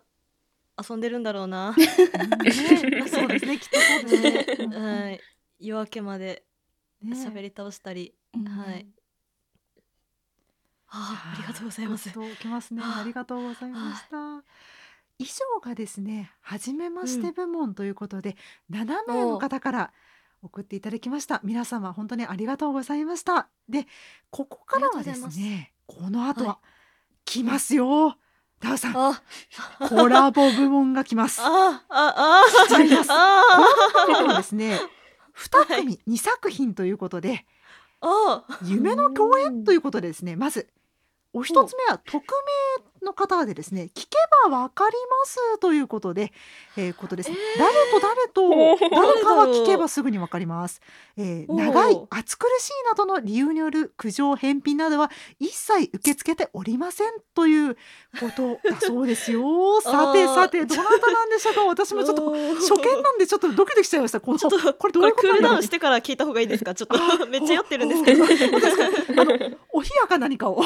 [0.90, 1.74] 遊んでるんだろうな。
[3.08, 4.78] そうですねきっとそうですね。
[4.78, 5.22] はい。
[5.60, 6.44] 夜明けまで
[7.02, 8.86] ね喋り倒したり、はい
[10.90, 12.82] あーありがとうございますきますね。
[12.84, 14.44] ありがとうございました。
[15.20, 18.38] 以上がですね、初めまして部門ということで、
[18.72, 19.94] 7名の方から
[20.44, 21.42] 送っていただきました。
[21.44, 23.50] 皆様本当にありがとうございました。
[23.68, 23.88] で、
[24.30, 26.60] ここからはですね、この後は
[27.26, 28.16] 来ますよ。
[28.60, 28.94] ダウさん、
[29.90, 31.42] コラボ部門が来ます。
[31.42, 33.08] あああ来ちゃいます。
[33.10, 33.54] コあ
[33.98, 34.80] ラボ部門はですね、
[35.38, 37.46] 2組2作品ということで、
[38.64, 40.68] 夢の共演ということでですね、まず。
[41.34, 44.18] お一つ目は匿名の方でですね、聞け
[44.50, 46.32] ばわかりますということで、
[46.76, 50.82] えーことです、誰と誰と誰かは聞けばすぐにわかります。
[51.18, 57.76] えー長い暑苦しいなどの理由による苦情返品などは一切受け付けておりませんという
[58.20, 59.82] ことだそうですよ。
[59.82, 60.36] さ てあー。
[60.36, 61.66] さてどなたなんでしょうか？
[61.68, 64.20] 私もちょっと初見なんでちょっとドキドキしちゃいました。
[64.20, 65.12] このこれどうこいう？
[65.12, 66.74] れクールダウンしてから聞いた方がいいですか？
[66.76, 66.88] ちょっ
[67.20, 68.24] とめっちゃ酔ってるんですけど。
[69.72, 70.64] お冷やか何かを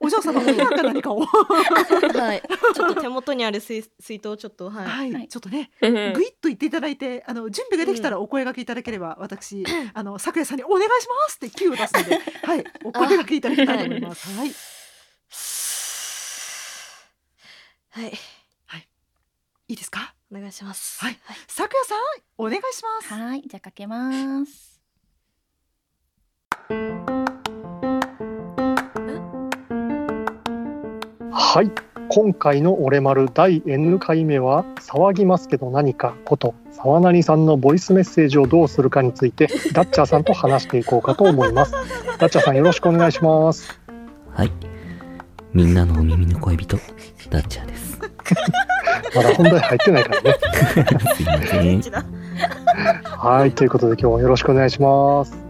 [0.00, 1.24] お嬢様お冷やか何かを
[2.20, 2.42] はい。
[2.74, 6.12] ちょっと手元にある水水筒をちょっとはい、はい、ちょっとね、うん。
[6.12, 9.64] ぐいっと言っていただいて、あの準備ができたらお声掛けいただければ、私、
[9.94, 14.28] あの咲夜さんにお願いしますってキューを出すので、 はい、お声掛けいただきたいと思います。
[14.28, 14.54] はい、
[17.90, 18.12] はい、い。
[19.68, 19.76] い。
[19.76, 20.14] ですか？
[20.32, 21.00] お願いします。
[21.04, 21.98] はい、咲夜さん、
[22.38, 23.14] お願いします。
[23.14, 24.80] はい、じゃあかけます。
[31.38, 31.70] はい。
[32.08, 41.72] 今回の俺丸第 N 回目は騒ぎますけど何かこと沢なりさんのボイスメッセージをどうするかについてダッチャーさんと話していこうかと思います。
[42.18, 43.78] ダッチャーさんよろしくお願いします。
[44.30, 44.52] はい。
[45.52, 46.78] みんなのお耳の恋人、
[47.28, 48.00] ダッチャーです。
[49.14, 50.34] まだ本題入ってないからね。
[51.16, 51.82] すいません。
[53.04, 53.52] はい。
[53.52, 55.45] ということで今日はよろしくお願いします。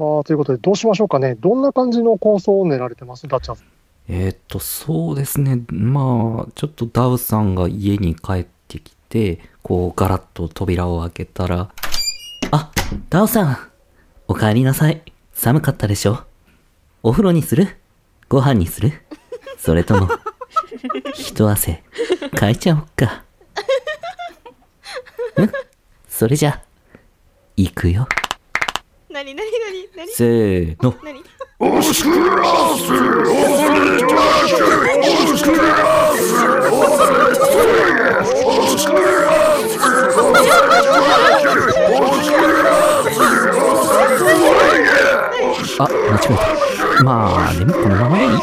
[0.00, 1.34] あということでどうしましょうかね。
[1.34, 3.26] どんな感じの構想を練られてます？
[3.26, 3.66] ダッチャーさん。
[4.06, 5.60] えーっと、そうですね。
[5.68, 11.68] まあ、ちょっとダウさんが家に帰ってきて、こう、ガラッと扉を開けたら、
[12.52, 12.70] あ、
[13.10, 13.58] ダウさん
[14.28, 15.02] お帰りなさい。
[15.34, 16.20] 寒かったでしょ？
[17.02, 17.76] お風呂にする？
[18.28, 18.92] ご飯にする？
[19.58, 20.08] それとも、
[21.14, 21.82] 一汗、
[22.34, 23.24] かいちゃおっか。
[25.42, 25.50] ん？
[26.08, 26.62] それじゃ、
[27.56, 28.08] 行くよ。
[30.14, 30.94] せーの
[31.58, 34.54] オスクラスオスクラス
[35.18, 35.74] オスクラ
[38.22, 40.28] スオスクラス
[45.80, 46.36] あ、間違え
[46.98, 47.02] た。
[47.02, 48.38] まあ、でもこのままでいいや。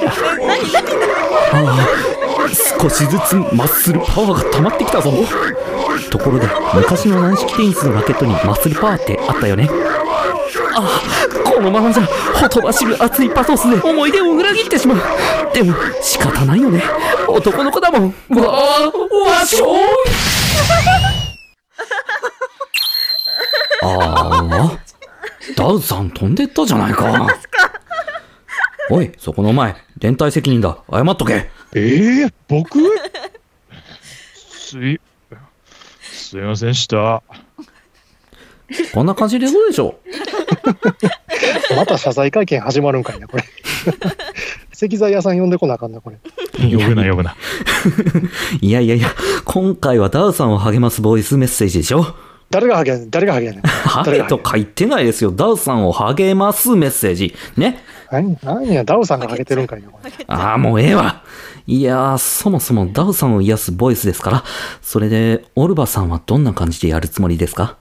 [1.53, 2.49] ああ、
[2.81, 5.09] 少しずつマッスルパワーが溜まってきたぞ。
[6.11, 9.69] ところで、昔の軟式テニスのラケットにマッスルパワーってあったよね。
[10.75, 11.01] あ
[11.43, 14.97] このままじゃほとばしる熱いパトスで思い出を裏切ってしまう。
[15.53, 16.83] でも仕方ないよね。
[17.27, 18.09] 男の子だもん。
[18.09, 18.91] わあ
[19.39, 19.75] わしょ
[23.83, 24.79] ああ
[25.55, 27.27] ダウさん飛んでったじゃないか。
[28.89, 30.77] おいそこのお前連帯責任だ。
[30.91, 31.49] 謝っとけ。
[31.73, 32.79] ええ僕？
[34.33, 34.99] すい、
[36.01, 37.23] すいませんした。
[38.93, 39.95] こんな感じでどうでしょ
[41.75, 43.43] また謝罪会見始まるんかいな、これ。
[44.73, 46.17] 石材屋さん呼んでこなあかんな、これ。
[46.59, 47.35] 呼ぶな呼ぶな。
[48.61, 49.09] う いやいやいや
[49.45, 52.15] 今回はダウさんを励ますボイスメッセージでしょ
[52.49, 53.61] 誰が励ん誰が励ん。
[53.61, 60.11] 励と書いてないですよダウさんを励ますメッセージね何何や、ダウさんが励てるんかいな、これ。
[60.27, 61.23] ああ、もうええわ。
[61.67, 64.43] いやー、そもそもダウさんを癒すボイスですから、
[64.83, 67.77] それで、オルバさんはどんな感じでやるつもりですか？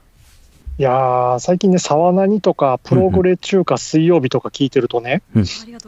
[0.77, 5.45] いやー、最近ね、沢何とか、プログレ中華水曜日とか聞いてるとね、うん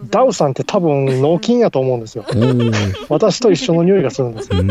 [0.09, 2.25] ダウさんって多分脳筋やと思うんですよ。
[3.09, 4.63] 私と一緒の匂いがするんですよ。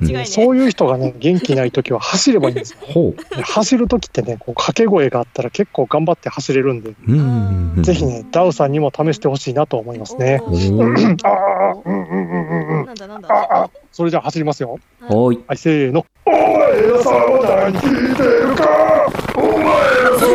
[0.00, 3.14] でそういう人がね、元気ない時は走ればいいんですよ。
[3.42, 6.94] 走る時ってね、こう掛け声があったら結構頑張って走れるんで、う。
[7.08, 7.82] うん。
[7.82, 10.42] ぜひね、ダウさんにも試してほしいなと思いますね。
[11.24, 12.86] ああ、うんうんうんうんうん。
[12.86, 14.78] なんだなんだああ、それじゃあ走りますよ。
[15.08, 15.40] おい。
[15.46, 16.04] はい、せーの。
[16.26, 18.99] お前らさ何聞いてるか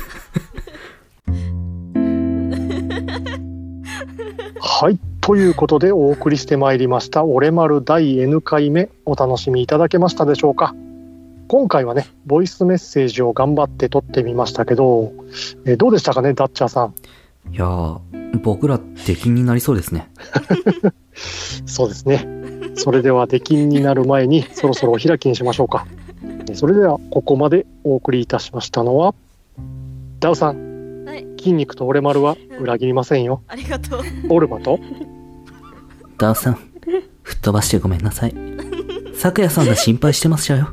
[4.61, 4.99] はい。
[5.21, 10.75] ということでお送りしてまいりました、俺丸第 N 回目、お楽しみいただけましたでしょうか？
[11.49, 15.13] 今回はね、ボイスメッセージを頑張って撮ってみましたけど、
[15.67, 16.95] えーどうでしたかね、ダッチャーさん？
[17.55, 17.99] いやー、
[18.43, 20.11] 僕ら出禁になりそうですね。
[21.67, 22.27] そうですね。
[22.77, 25.87] それでは出禁になる前に そろそろお開きにしましょうか。
[26.55, 29.15] それではここまでお送りいたしましたのは
[30.21, 33.43] ダウさん、はい筋肉と俺丸は裏切りませんよ。
[33.49, 34.79] ありがとうオルバと？
[36.17, 36.55] ダウさん、
[37.23, 38.35] 吹っ飛ばしてごめんなさい。
[39.15, 40.69] 咲夜さんが心配してましたよ。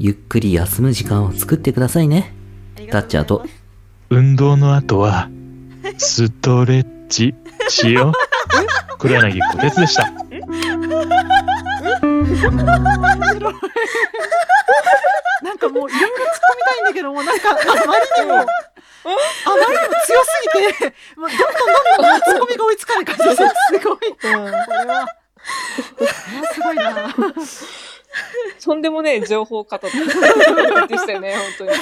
[0.00, 2.32] ゆっくり休む時間を作ってくださいね。
[2.92, 3.44] タッチャーと、
[4.10, 5.28] 運動の後は、
[5.98, 7.34] ストレッチ
[7.68, 8.12] しよう。
[8.98, 10.04] 黒柳小鉄でした。
[10.04, 10.10] な
[15.54, 16.08] んかもういろいろ突っ込
[16.56, 17.66] みたいんだけどもなんかあまり
[18.22, 18.50] にもあまりに
[19.06, 19.12] も
[20.04, 21.40] 強すぎてどんどんどん
[22.02, 23.36] どん突っ込みが追いつかない感じです。
[23.36, 23.42] す
[23.84, 23.98] ごい。
[23.98, 25.06] これはこれは。
[26.52, 27.14] すごいな
[28.62, 31.70] とんでもねえ情報型でしたよね、本当に。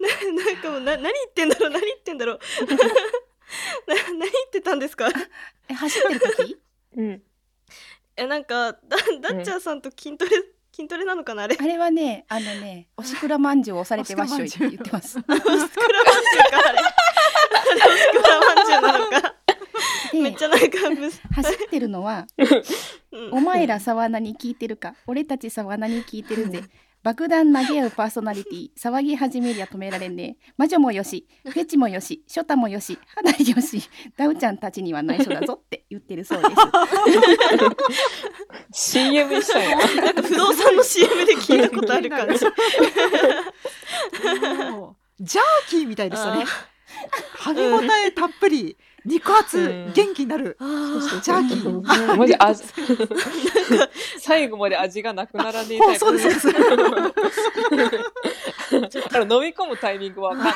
[0.00, 0.08] な
[0.44, 2.38] なんかもうな何言ってんだろう何言ってんだろう。
[3.86, 5.08] な何言ってたんですか？
[5.68, 6.58] え走ってる時？
[6.96, 7.22] うん。
[8.16, 8.78] えなんかダ
[9.20, 10.30] ダッチャーさんと筋トレ、
[10.74, 11.56] 筋トレなのかなあれ？
[11.58, 15.18] あれはねあのねおしくらまんじゅうを押されてましょいって言ってます。
[15.18, 16.82] おしくらまんじゅうかあれあれ。
[17.74, 19.34] おしくらまんじゅうなのか
[20.22, 20.78] めっちゃなんか
[21.34, 22.26] 走ってるのは
[23.32, 24.94] お前ら沢名に聞いてるか？
[25.06, 26.62] 俺たち沢名に聞いてるぜ。
[27.02, 30.36] 爆弾投げ合うパーソナリティ騒ぎ始めりゃ止められんね。
[30.40, 33.82] え魔女もよしフェチもよしショタもよし花よし
[34.16, 36.54] ダウちゃんたちには内緒だぞって言ってるそうです。
[38.92, 39.94] CM 一緒やな。
[40.02, 42.38] なんか不動産の CM で聞いたことある感じ。
[45.20, 46.44] ジャーキーみたいでしたね。
[47.38, 49.92] 噛み応えたっぷり肉厚、うん。
[49.92, 50.56] 元気になる。
[50.58, 52.16] ジャーキー。
[52.16, 52.62] マジ味
[54.18, 56.40] 最後まで味がなくならねえタイプそうです。
[56.40, 56.58] そうで
[58.90, 60.54] すだから飲み込むタイミングわかんない。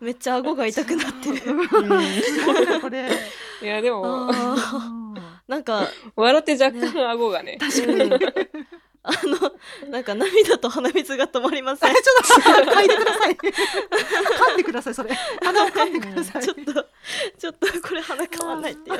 [0.00, 1.40] めっちゃ顎が痛くなってる。
[2.80, 3.08] これ。
[3.62, 4.30] いやでも。
[5.46, 7.58] なんか笑って若干顎がね。
[7.60, 8.10] 確かに
[9.06, 11.94] あのなんか涙と鼻水が止まりません。
[11.94, 13.36] ちょっと嗅いでください。
[13.36, 15.14] 噛んでくださいそれ。
[15.42, 16.42] 鼻を噛んでください。
[16.42, 16.86] ちょっと
[17.38, 18.96] ちょっとこれ鼻かまないってよ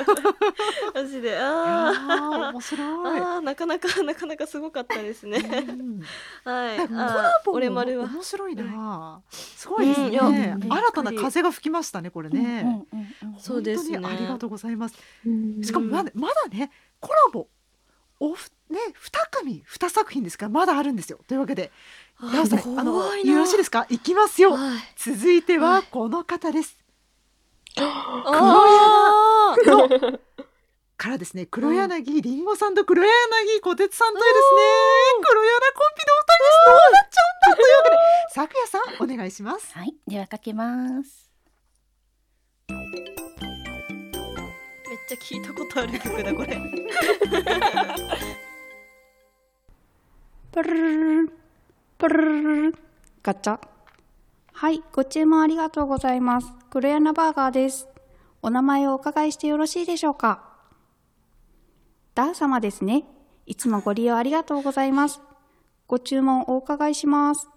[0.95, 1.37] マジジで。
[1.37, 2.51] あー。
[2.51, 2.77] 面白
[3.17, 3.19] い。
[3.19, 5.39] あーなかなかなかなかすごかったですね。
[6.43, 6.87] はい。
[6.87, 9.21] コあラボも面白いな。
[9.29, 10.19] すごいですね。
[10.19, 12.85] 新たな風が吹きましたねこれね。
[13.37, 14.95] そうですねありがとうございます。
[15.61, 17.47] しかもまだまだねコラボ
[18.19, 21.19] おふね二組二作品ですからまだあるんですよ。
[21.27, 21.71] というわけで、
[22.19, 23.85] あヤオさんあのなよろしいですか？
[23.89, 24.57] いきますよ。
[24.95, 26.77] 続いてはこの方です。
[27.77, 30.19] あ黒柳の
[30.97, 33.09] からですね黒柳りんごさんと黒柳
[33.61, 34.41] 小鉄さんとですね
[35.21, 36.65] 黒柳コンビのお二人です。
[36.65, 37.97] どうなっちゃうんだというわけで
[38.33, 39.71] 咲夜さんお願いします。
[39.77, 39.93] はい。
[40.07, 41.27] ではかけます
[45.07, 46.59] ちゃ聞いたことある曲だこれ。
[50.51, 51.31] プルルル
[51.97, 52.77] プルルル
[53.23, 53.59] ガチャ
[54.53, 57.87] はいご注文ありがとうございます黒柳バーガーです
[58.41, 60.43] お名前をお伺いしてよろしいでしょうか
[62.15, 63.05] ダウ様ですね
[63.45, 65.21] いつもご利用ありがとうございます
[65.87, 67.47] ご注文お伺いします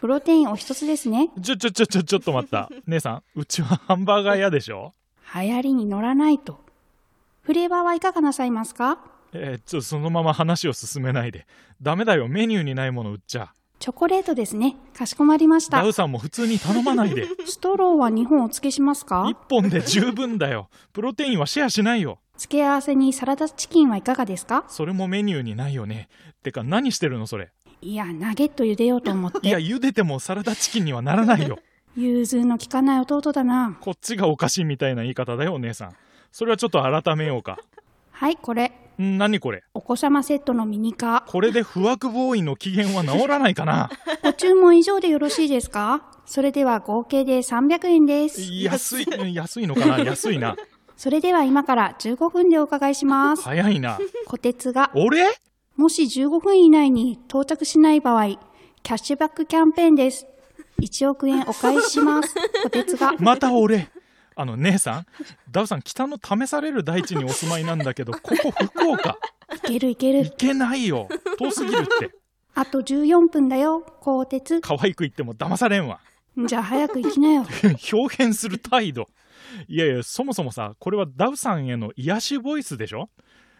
[0.00, 4.94] プロテインお一つですねちょちょちょちょちょっと待った姉さんうちはハンバーガー屋でしょ
[5.32, 6.60] 流行りに乗らないと。
[7.42, 8.98] フレーバーはいかがなさいますか？
[9.32, 11.46] えーちょそのまま話を進めないで。
[11.80, 13.52] ダメだよメニューにないもの売っちゃ。
[13.78, 14.76] チョコレートですね。
[14.92, 15.78] かしこまりました。
[15.80, 17.26] ダウさんも普通に頼まないで。
[17.46, 19.26] ストローは2本お付けしますか？
[19.30, 20.68] 一本で十分だよ。
[20.92, 22.18] プロテインはシェアしないよ。
[22.36, 24.64] 付け合わせにサラダチキンはいかがですか？
[24.68, 26.08] それもメニューにないよね。
[26.42, 27.50] てか何してるのそれ？
[27.82, 29.46] いやナゲット茹でようと思って。
[29.46, 31.58] いや茹でてもサラダチキンにはならないよ
[31.96, 33.76] 融通の利かない弟だな。
[33.80, 35.92] こっちがおかしいみたいな言い方だよお姉さん。
[36.32, 37.58] それはちょっと改めようか。
[38.10, 38.72] はいこれ。
[39.00, 39.64] ん何これ？
[39.74, 41.30] お子様セットのミニカー。
[41.30, 43.90] これで不惑ボーイの機嫌は治らないかな。
[44.22, 46.02] ご注文以上でよろしいですか？
[46.26, 48.40] それでは合計で300円です。
[48.42, 49.98] 安い安いのかな？
[50.00, 50.56] 安いな。
[50.96, 53.42] それでは今から15分でお伺いします。
[53.42, 53.98] 早いな。
[54.26, 54.90] 小鉄が。
[54.94, 55.24] 俺？
[55.76, 60.26] もし15分以内に到着しない場合キャッシュバックキャンペーンです
[60.80, 62.34] 1億円お返しします。
[62.64, 63.12] 小鉄が。
[63.18, 63.88] また俺。
[64.36, 65.06] あの姉さん。
[65.50, 69.18] ダウさん北の試される大地にお住まいなんだけどここ福岡。
[69.54, 70.20] いけるいける。
[70.20, 71.08] いけないよ。
[71.38, 72.10] 遠すぎるって。
[72.54, 73.80] あと14分だよ。
[74.00, 76.00] 鋼鉄可愛く言っても騙されんわ。
[76.46, 77.46] じゃあ早く行きなよ。
[77.92, 79.08] 表現する態度。
[79.68, 83.10] いやいやそもそもさこれはダウさんへの癒しボイスでしょ？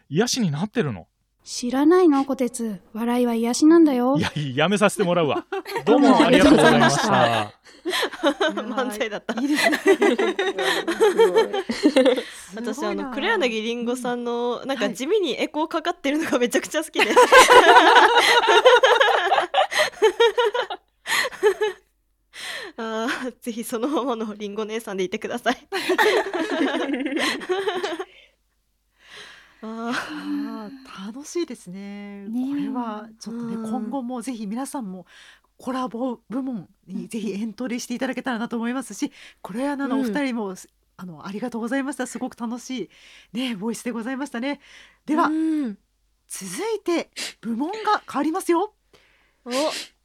[0.08, 1.06] 癒しになってるの
[1.43, 2.24] 知らないの？
[2.24, 2.80] 小鉄。
[2.93, 4.16] 笑いは癒しなんだよ。
[4.18, 5.45] いややめさせてもらうわ。
[5.84, 7.53] どうも ありがとうございました。
[8.55, 9.41] 漫才だった。
[9.41, 9.45] い。
[9.45, 9.78] いですね。
[12.55, 17.11] 私あの黒柳りんごさんのなんか地味にエコーかかってるのがめちゃくちゃ好きで。
[22.76, 25.57] あーぜひそのままのりんご姉さんでいてください。
[29.62, 32.26] ああー楽しいですね。
[32.28, 35.06] これはちょっとね今後もぜひ皆さんも
[35.58, 40.54] コラボ部門にぜひエントリーしていただけたらなと思いますし黒柳のお二人も、
[40.96, 42.06] あのありがとうございました。
[42.06, 42.90] すごく楽し
[43.34, 44.61] いねボイスでございましたね。
[45.04, 45.28] では
[46.28, 46.46] 続
[46.76, 48.72] いて部門が変わりますよ。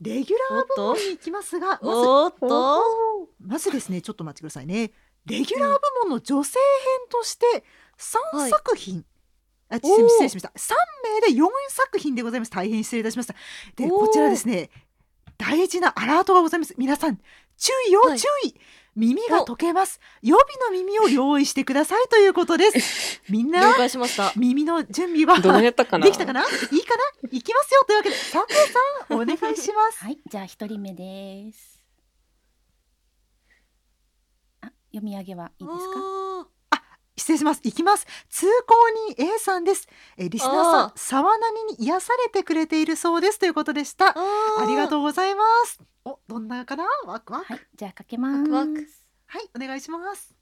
[0.02, 3.30] レギュラー部門に行きますがまずおっと。
[3.40, 4.92] まずですねちょっと待ってくださいね。
[5.26, 7.64] レギュラー部門の女性編として
[7.98, 9.06] 3作品、
[9.70, 9.88] あ失
[10.22, 10.50] 礼しました。
[10.56, 10.74] 3
[11.22, 12.52] 名で4作品でございます。
[12.52, 13.36] 大変失礼いたしました。
[13.76, 14.70] でこちらですね。
[15.38, 16.74] 大事なアラートがございます。
[16.78, 17.18] 皆さん
[17.58, 18.56] 注意よ、注意。
[18.96, 20.00] 耳が溶けます。
[20.22, 23.22] 予備の耳を用意してくださいということです。
[23.30, 24.32] みんな了解しました。
[24.38, 26.06] 耳の準備はどうやったかな？
[26.06, 26.42] できたかな？
[26.44, 26.48] いい
[26.86, 27.30] かな？
[27.32, 27.84] いきますよ。
[27.86, 28.56] というわけで佐藤
[29.10, 29.98] さんお願いします。
[30.06, 30.20] はい。
[30.26, 31.84] じゃあ一人目です。
[34.62, 36.48] あ読み上げはいいですか？
[37.18, 37.62] 失礼します。
[37.64, 38.06] いきます。
[38.30, 39.88] 通行人 A さんです。
[40.18, 44.10] えリスナーさあん、沢なにに癒されてくれているそうですということでした。
[44.10, 45.80] ありがとうございます。
[46.04, 46.86] お、どんなかな？
[47.06, 47.46] ワクワク。
[47.46, 48.52] はい、じゃあかけます。
[49.28, 50.36] はい、お願いします。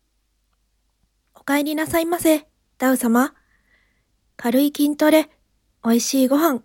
[1.36, 2.47] お帰りなさいませ、
[2.78, 3.34] ダウ様。
[4.36, 5.30] 軽い筋トレ、
[5.84, 6.61] 美味しいご飯、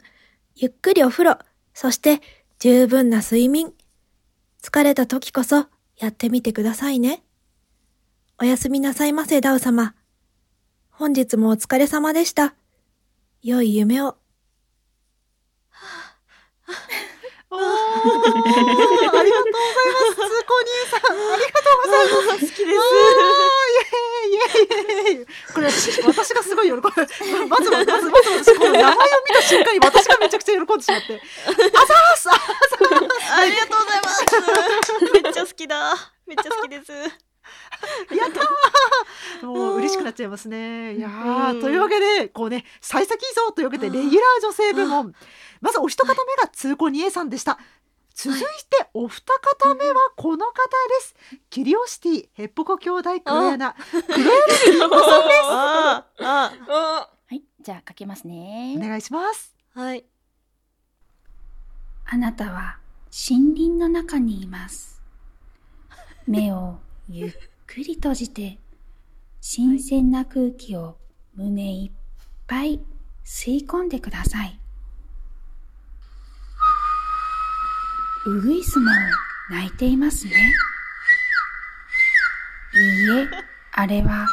[0.54, 1.38] ゆっくりお風呂、
[1.74, 2.20] そして
[2.58, 3.74] 十分な睡眠。
[4.62, 7.22] 疲れた時こそやってみてくださいね。
[8.40, 9.94] おやすみなさいませ、ダウ様。
[10.98, 12.56] 本日もお疲れ様でした。
[13.40, 14.16] 良い夢を。
[17.50, 20.16] おー、ありがとうございます。
[20.16, 22.40] 通行人 A さん、ありがとうございます。
[22.40, 22.58] 好きです。
[22.58, 25.26] イエーイイエーイ。
[25.54, 26.82] これ私がすごい喜ぶ。
[26.82, 26.90] ま
[27.60, 31.22] ずはまずまず私この名前を見た瞬間に私がめちゃくちゃ喜んでしまって。
[31.46, 32.28] あざーす。
[32.28, 33.32] あざーす。
[33.34, 34.24] ありがとうございます。
[35.22, 36.12] めっちゃ好きだ。
[36.26, 37.27] めっちゃ好きです。
[38.14, 39.46] やったー。
[39.46, 40.94] もう嬉しくなっちゃいますね。
[40.94, 42.00] いやーというわけ
[42.46, 45.14] うね幸先いいぞというわけでレギュラー女性部門。
[45.60, 47.58] まずお一方目が通行二 A さんでした。
[48.14, 48.44] 続いて
[48.94, 50.60] お二方目はこの方で
[51.02, 51.14] す、
[51.50, 53.74] キュリオシティヘッポコ兄弟黒柳
[54.08, 55.40] 黒柳りんごさんです。
[55.44, 58.74] ああはい、じゃあかけますね。
[58.76, 59.54] お願いします。
[59.72, 60.04] はい。
[62.06, 62.78] あなたは
[63.08, 65.00] 森林の中にいます。
[66.26, 66.80] 目を
[67.10, 67.32] ゆっ
[67.66, 68.58] くり閉じて、
[69.40, 70.98] 新鮮な空気を
[71.34, 71.98] 胸いっ
[72.46, 72.80] ぱい
[73.24, 74.60] 吸い込んでください。
[78.26, 78.90] ウグイスも
[79.48, 80.32] 鳴いていますね。
[82.74, 83.26] いいえ、
[83.72, 84.26] あれは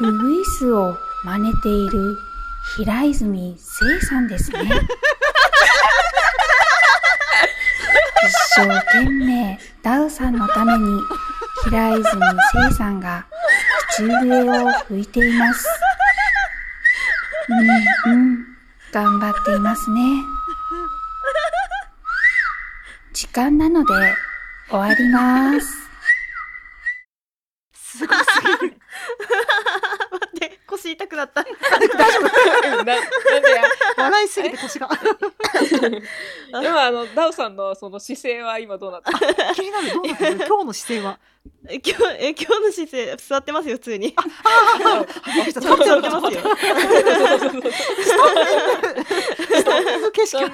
[0.00, 2.16] ウグイスを真似ている
[2.76, 4.60] 平泉聖さんですね。
[8.24, 11.02] 一生懸命ダウさんのために
[11.64, 12.02] 平泉
[12.70, 13.24] 聖さんが
[13.90, 15.66] 口笛を吹いています。
[17.48, 18.46] うんうん、
[18.92, 20.00] 頑張っていますね。
[23.12, 23.92] 時間なので
[24.68, 25.66] 終わります。
[27.74, 28.18] すごい。
[30.82, 31.42] 腰痛くなった。
[31.44, 31.48] 大
[32.12, 32.98] 丈夫な なんでや
[33.96, 34.88] 笑いすぎて腰が。
[36.50, 39.12] 今あのダウさんのその姿勢は今どうなった？
[39.54, 40.36] 気になるどうなってる？
[40.46, 41.18] 今日の姿勢は？
[41.68, 44.14] え今日え今日の姿勢座ってますよ普通に。
[44.16, 45.04] ああ、
[45.34, 46.40] びって立ますよ。
[50.00, 50.44] ス景色。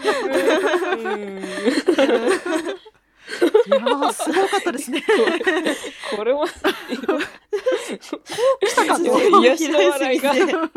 [3.67, 5.05] いやーすごかったですね。
[6.17, 6.69] これも来た
[9.43, 10.33] かと癒しの笑いが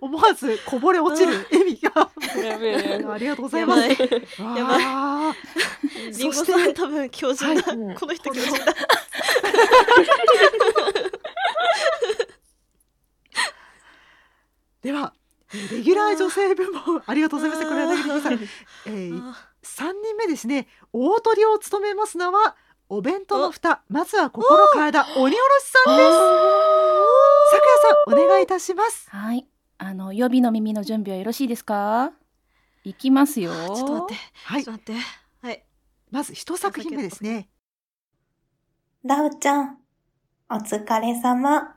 [0.00, 2.10] 思わずこぼれ落ちる笑みが。
[3.12, 3.80] ありがとうございます。
[3.82, 3.98] やばい
[4.56, 7.62] やばいわーリンゴさん多分強靭だ。
[7.64, 8.74] この人強靭だ。
[14.82, 15.20] では、えー
[15.52, 17.68] レギュラー女性部門ありがとうございます。
[17.68, 18.34] これは柳さん。
[18.86, 20.68] えー、三人目ですね。
[20.92, 22.56] 大トリを務めますのは
[22.92, 23.82] お弁当の蓋。
[23.88, 26.08] まずは心体鬼おろしさんです。
[27.52, 29.08] さくやさんお願いいたします。
[29.10, 29.46] はい。
[29.78, 32.10] あの、予備の耳の準備はよろしいですか？
[32.82, 33.52] いきますよ。
[33.52, 34.22] ちょっと待って。
[34.44, 34.64] はい。
[34.64, 35.02] ちょっと待っ
[35.40, 35.46] て。
[35.46, 35.64] はい。
[36.10, 37.48] まず一作品目ですね。
[39.06, 39.78] ダウちゃん、
[40.50, 41.76] お疲れ様。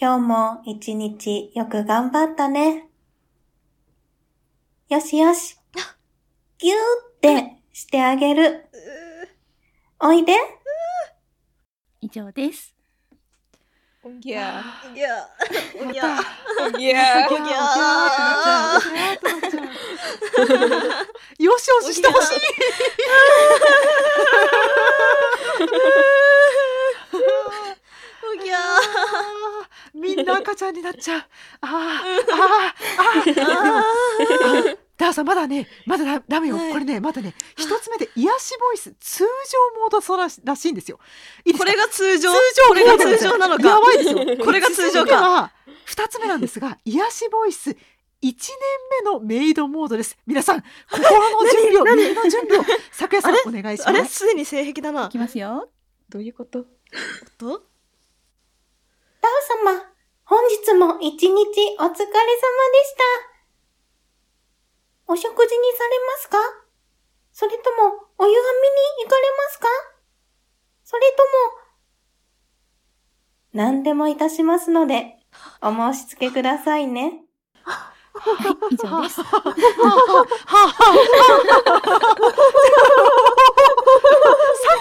[0.00, 2.88] 今日も一日よく頑張ったね。
[4.88, 5.58] よしよし。
[6.58, 6.78] ぎゅー
[7.16, 8.68] ってしてあげる。
[9.98, 10.34] おいで。
[12.02, 12.74] 以上です。
[14.02, 15.26] おぎゃおぎゃ
[15.80, 16.04] おぎゃ
[16.68, 17.66] おぎゃおぎゃ
[21.38, 22.40] よしよししてほしい。
[28.30, 28.58] おぎゃ
[29.94, 31.24] みんな赤ちゃんになっちゃう。
[31.62, 31.70] あー。
[31.70, 32.76] あー。
[32.98, 34.72] あー。
[34.74, 34.85] あ。
[34.96, 39.28] ダーさんまだねまだダダメよ、これねまだね一つ目で癒しボイス通常
[39.80, 40.98] モードそうらしらしいんですよ。
[41.44, 41.70] いいですか？
[41.70, 42.32] これが通常？
[42.32, 43.68] 通常これが通常なのか？
[43.68, 44.18] やばいですよ。
[44.44, 45.52] これが通常か。
[45.84, 47.76] 二つ目なんですが癒しボイス
[48.22, 48.56] 一年
[49.04, 50.16] 目のメイドモードです。
[50.26, 51.96] 皆さん心の準備を何？
[52.02, 53.88] 耳の準備を昨夜さんお願いします。
[53.88, 54.04] あれ？
[54.06, 55.06] すでに性癖だな。
[55.06, 55.68] いきますよ。
[56.08, 56.64] どういうこと？
[57.38, 57.60] とダウ
[59.64, 59.84] 様、
[60.24, 61.28] 本日も一日
[61.78, 62.06] お疲れ様でし
[62.96, 63.35] た。
[65.08, 66.38] お食事にされますか？
[67.32, 68.68] それとも、お湯が見
[69.04, 69.68] に行かれますか？
[70.84, 71.28] それとも、
[73.52, 75.16] 何でもいたしますので、
[75.62, 77.22] お申し付けくださいね。
[77.62, 77.92] は
[78.70, 79.20] い、以上です。
[83.76, 83.82] さ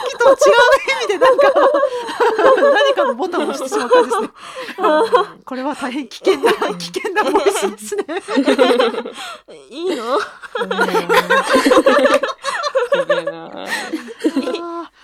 [0.04, 0.36] っきと違う
[1.02, 1.52] 意味でなんか。
[2.74, 4.30] 何かのボタンを押してしまう感じですね。
[4.80, 5.44] うん。
[5.44, 8.04] これは大変危険な危険なボイスですね。
[9.70, 10.20] いいの？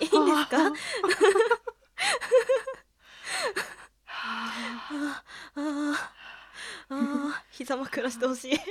[0.00, 0.56] いいんですか？
[4.06, 5.94] あー。
[6.90, 7.32] あー。
[7.50, 8.60] 膝枕してほしい。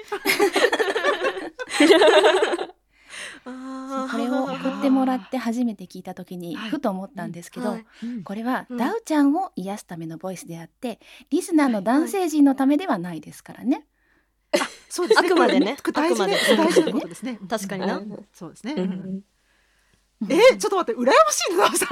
[3.44, 7.86] これを送ってもらって初めて聞いた時にふと思ったんですけど、はい。
[8.24, 8.78] これはうん。
[8.78, 13.86] ダウちゃんを癒すためのボイスであってリスナーの男性陣のためではないですからね。
[14.90, 15.30] そうですね。
[15.30, 15.78] あくまでね。
[15.78, 16.36] あくまで。
[16.58, 17.40] 大事なことですね。
[17.50, 17.98] 確かにな。
[17.98, 18.76] うんそうですね。
[20.30, 21.90] えちょっと待って羨ましいねさん。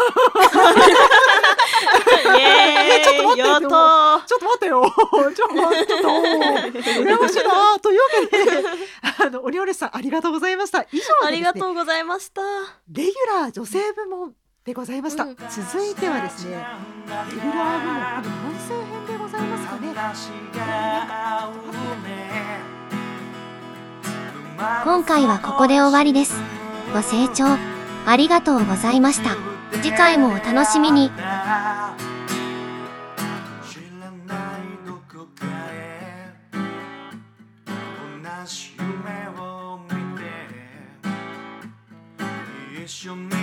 [2.38, 4.84] え ちょっと待ってちょっと待ってよ。
[5.34, 8.64] ちょっと待って羨ましいなというわけで。
[9.26, 10.84] あのお料理さんありがとうございました。
[10.92, 12.42] 以上、ね、ありがとうございました。
[12.92, 14.34] レギュラー女性部門
[14.66, 15.36] でございました、続
[15.84, 19.90] いてはですねレギュラー部門男性編でございますかね。
[24.84, 26.36] 今回はここで終わりです。
[26.94, 29.36] ご清聴ありがとうございました。
[29.82, 31.12] 次回もお楽しみに。
[42.84, 43.39] 一緒に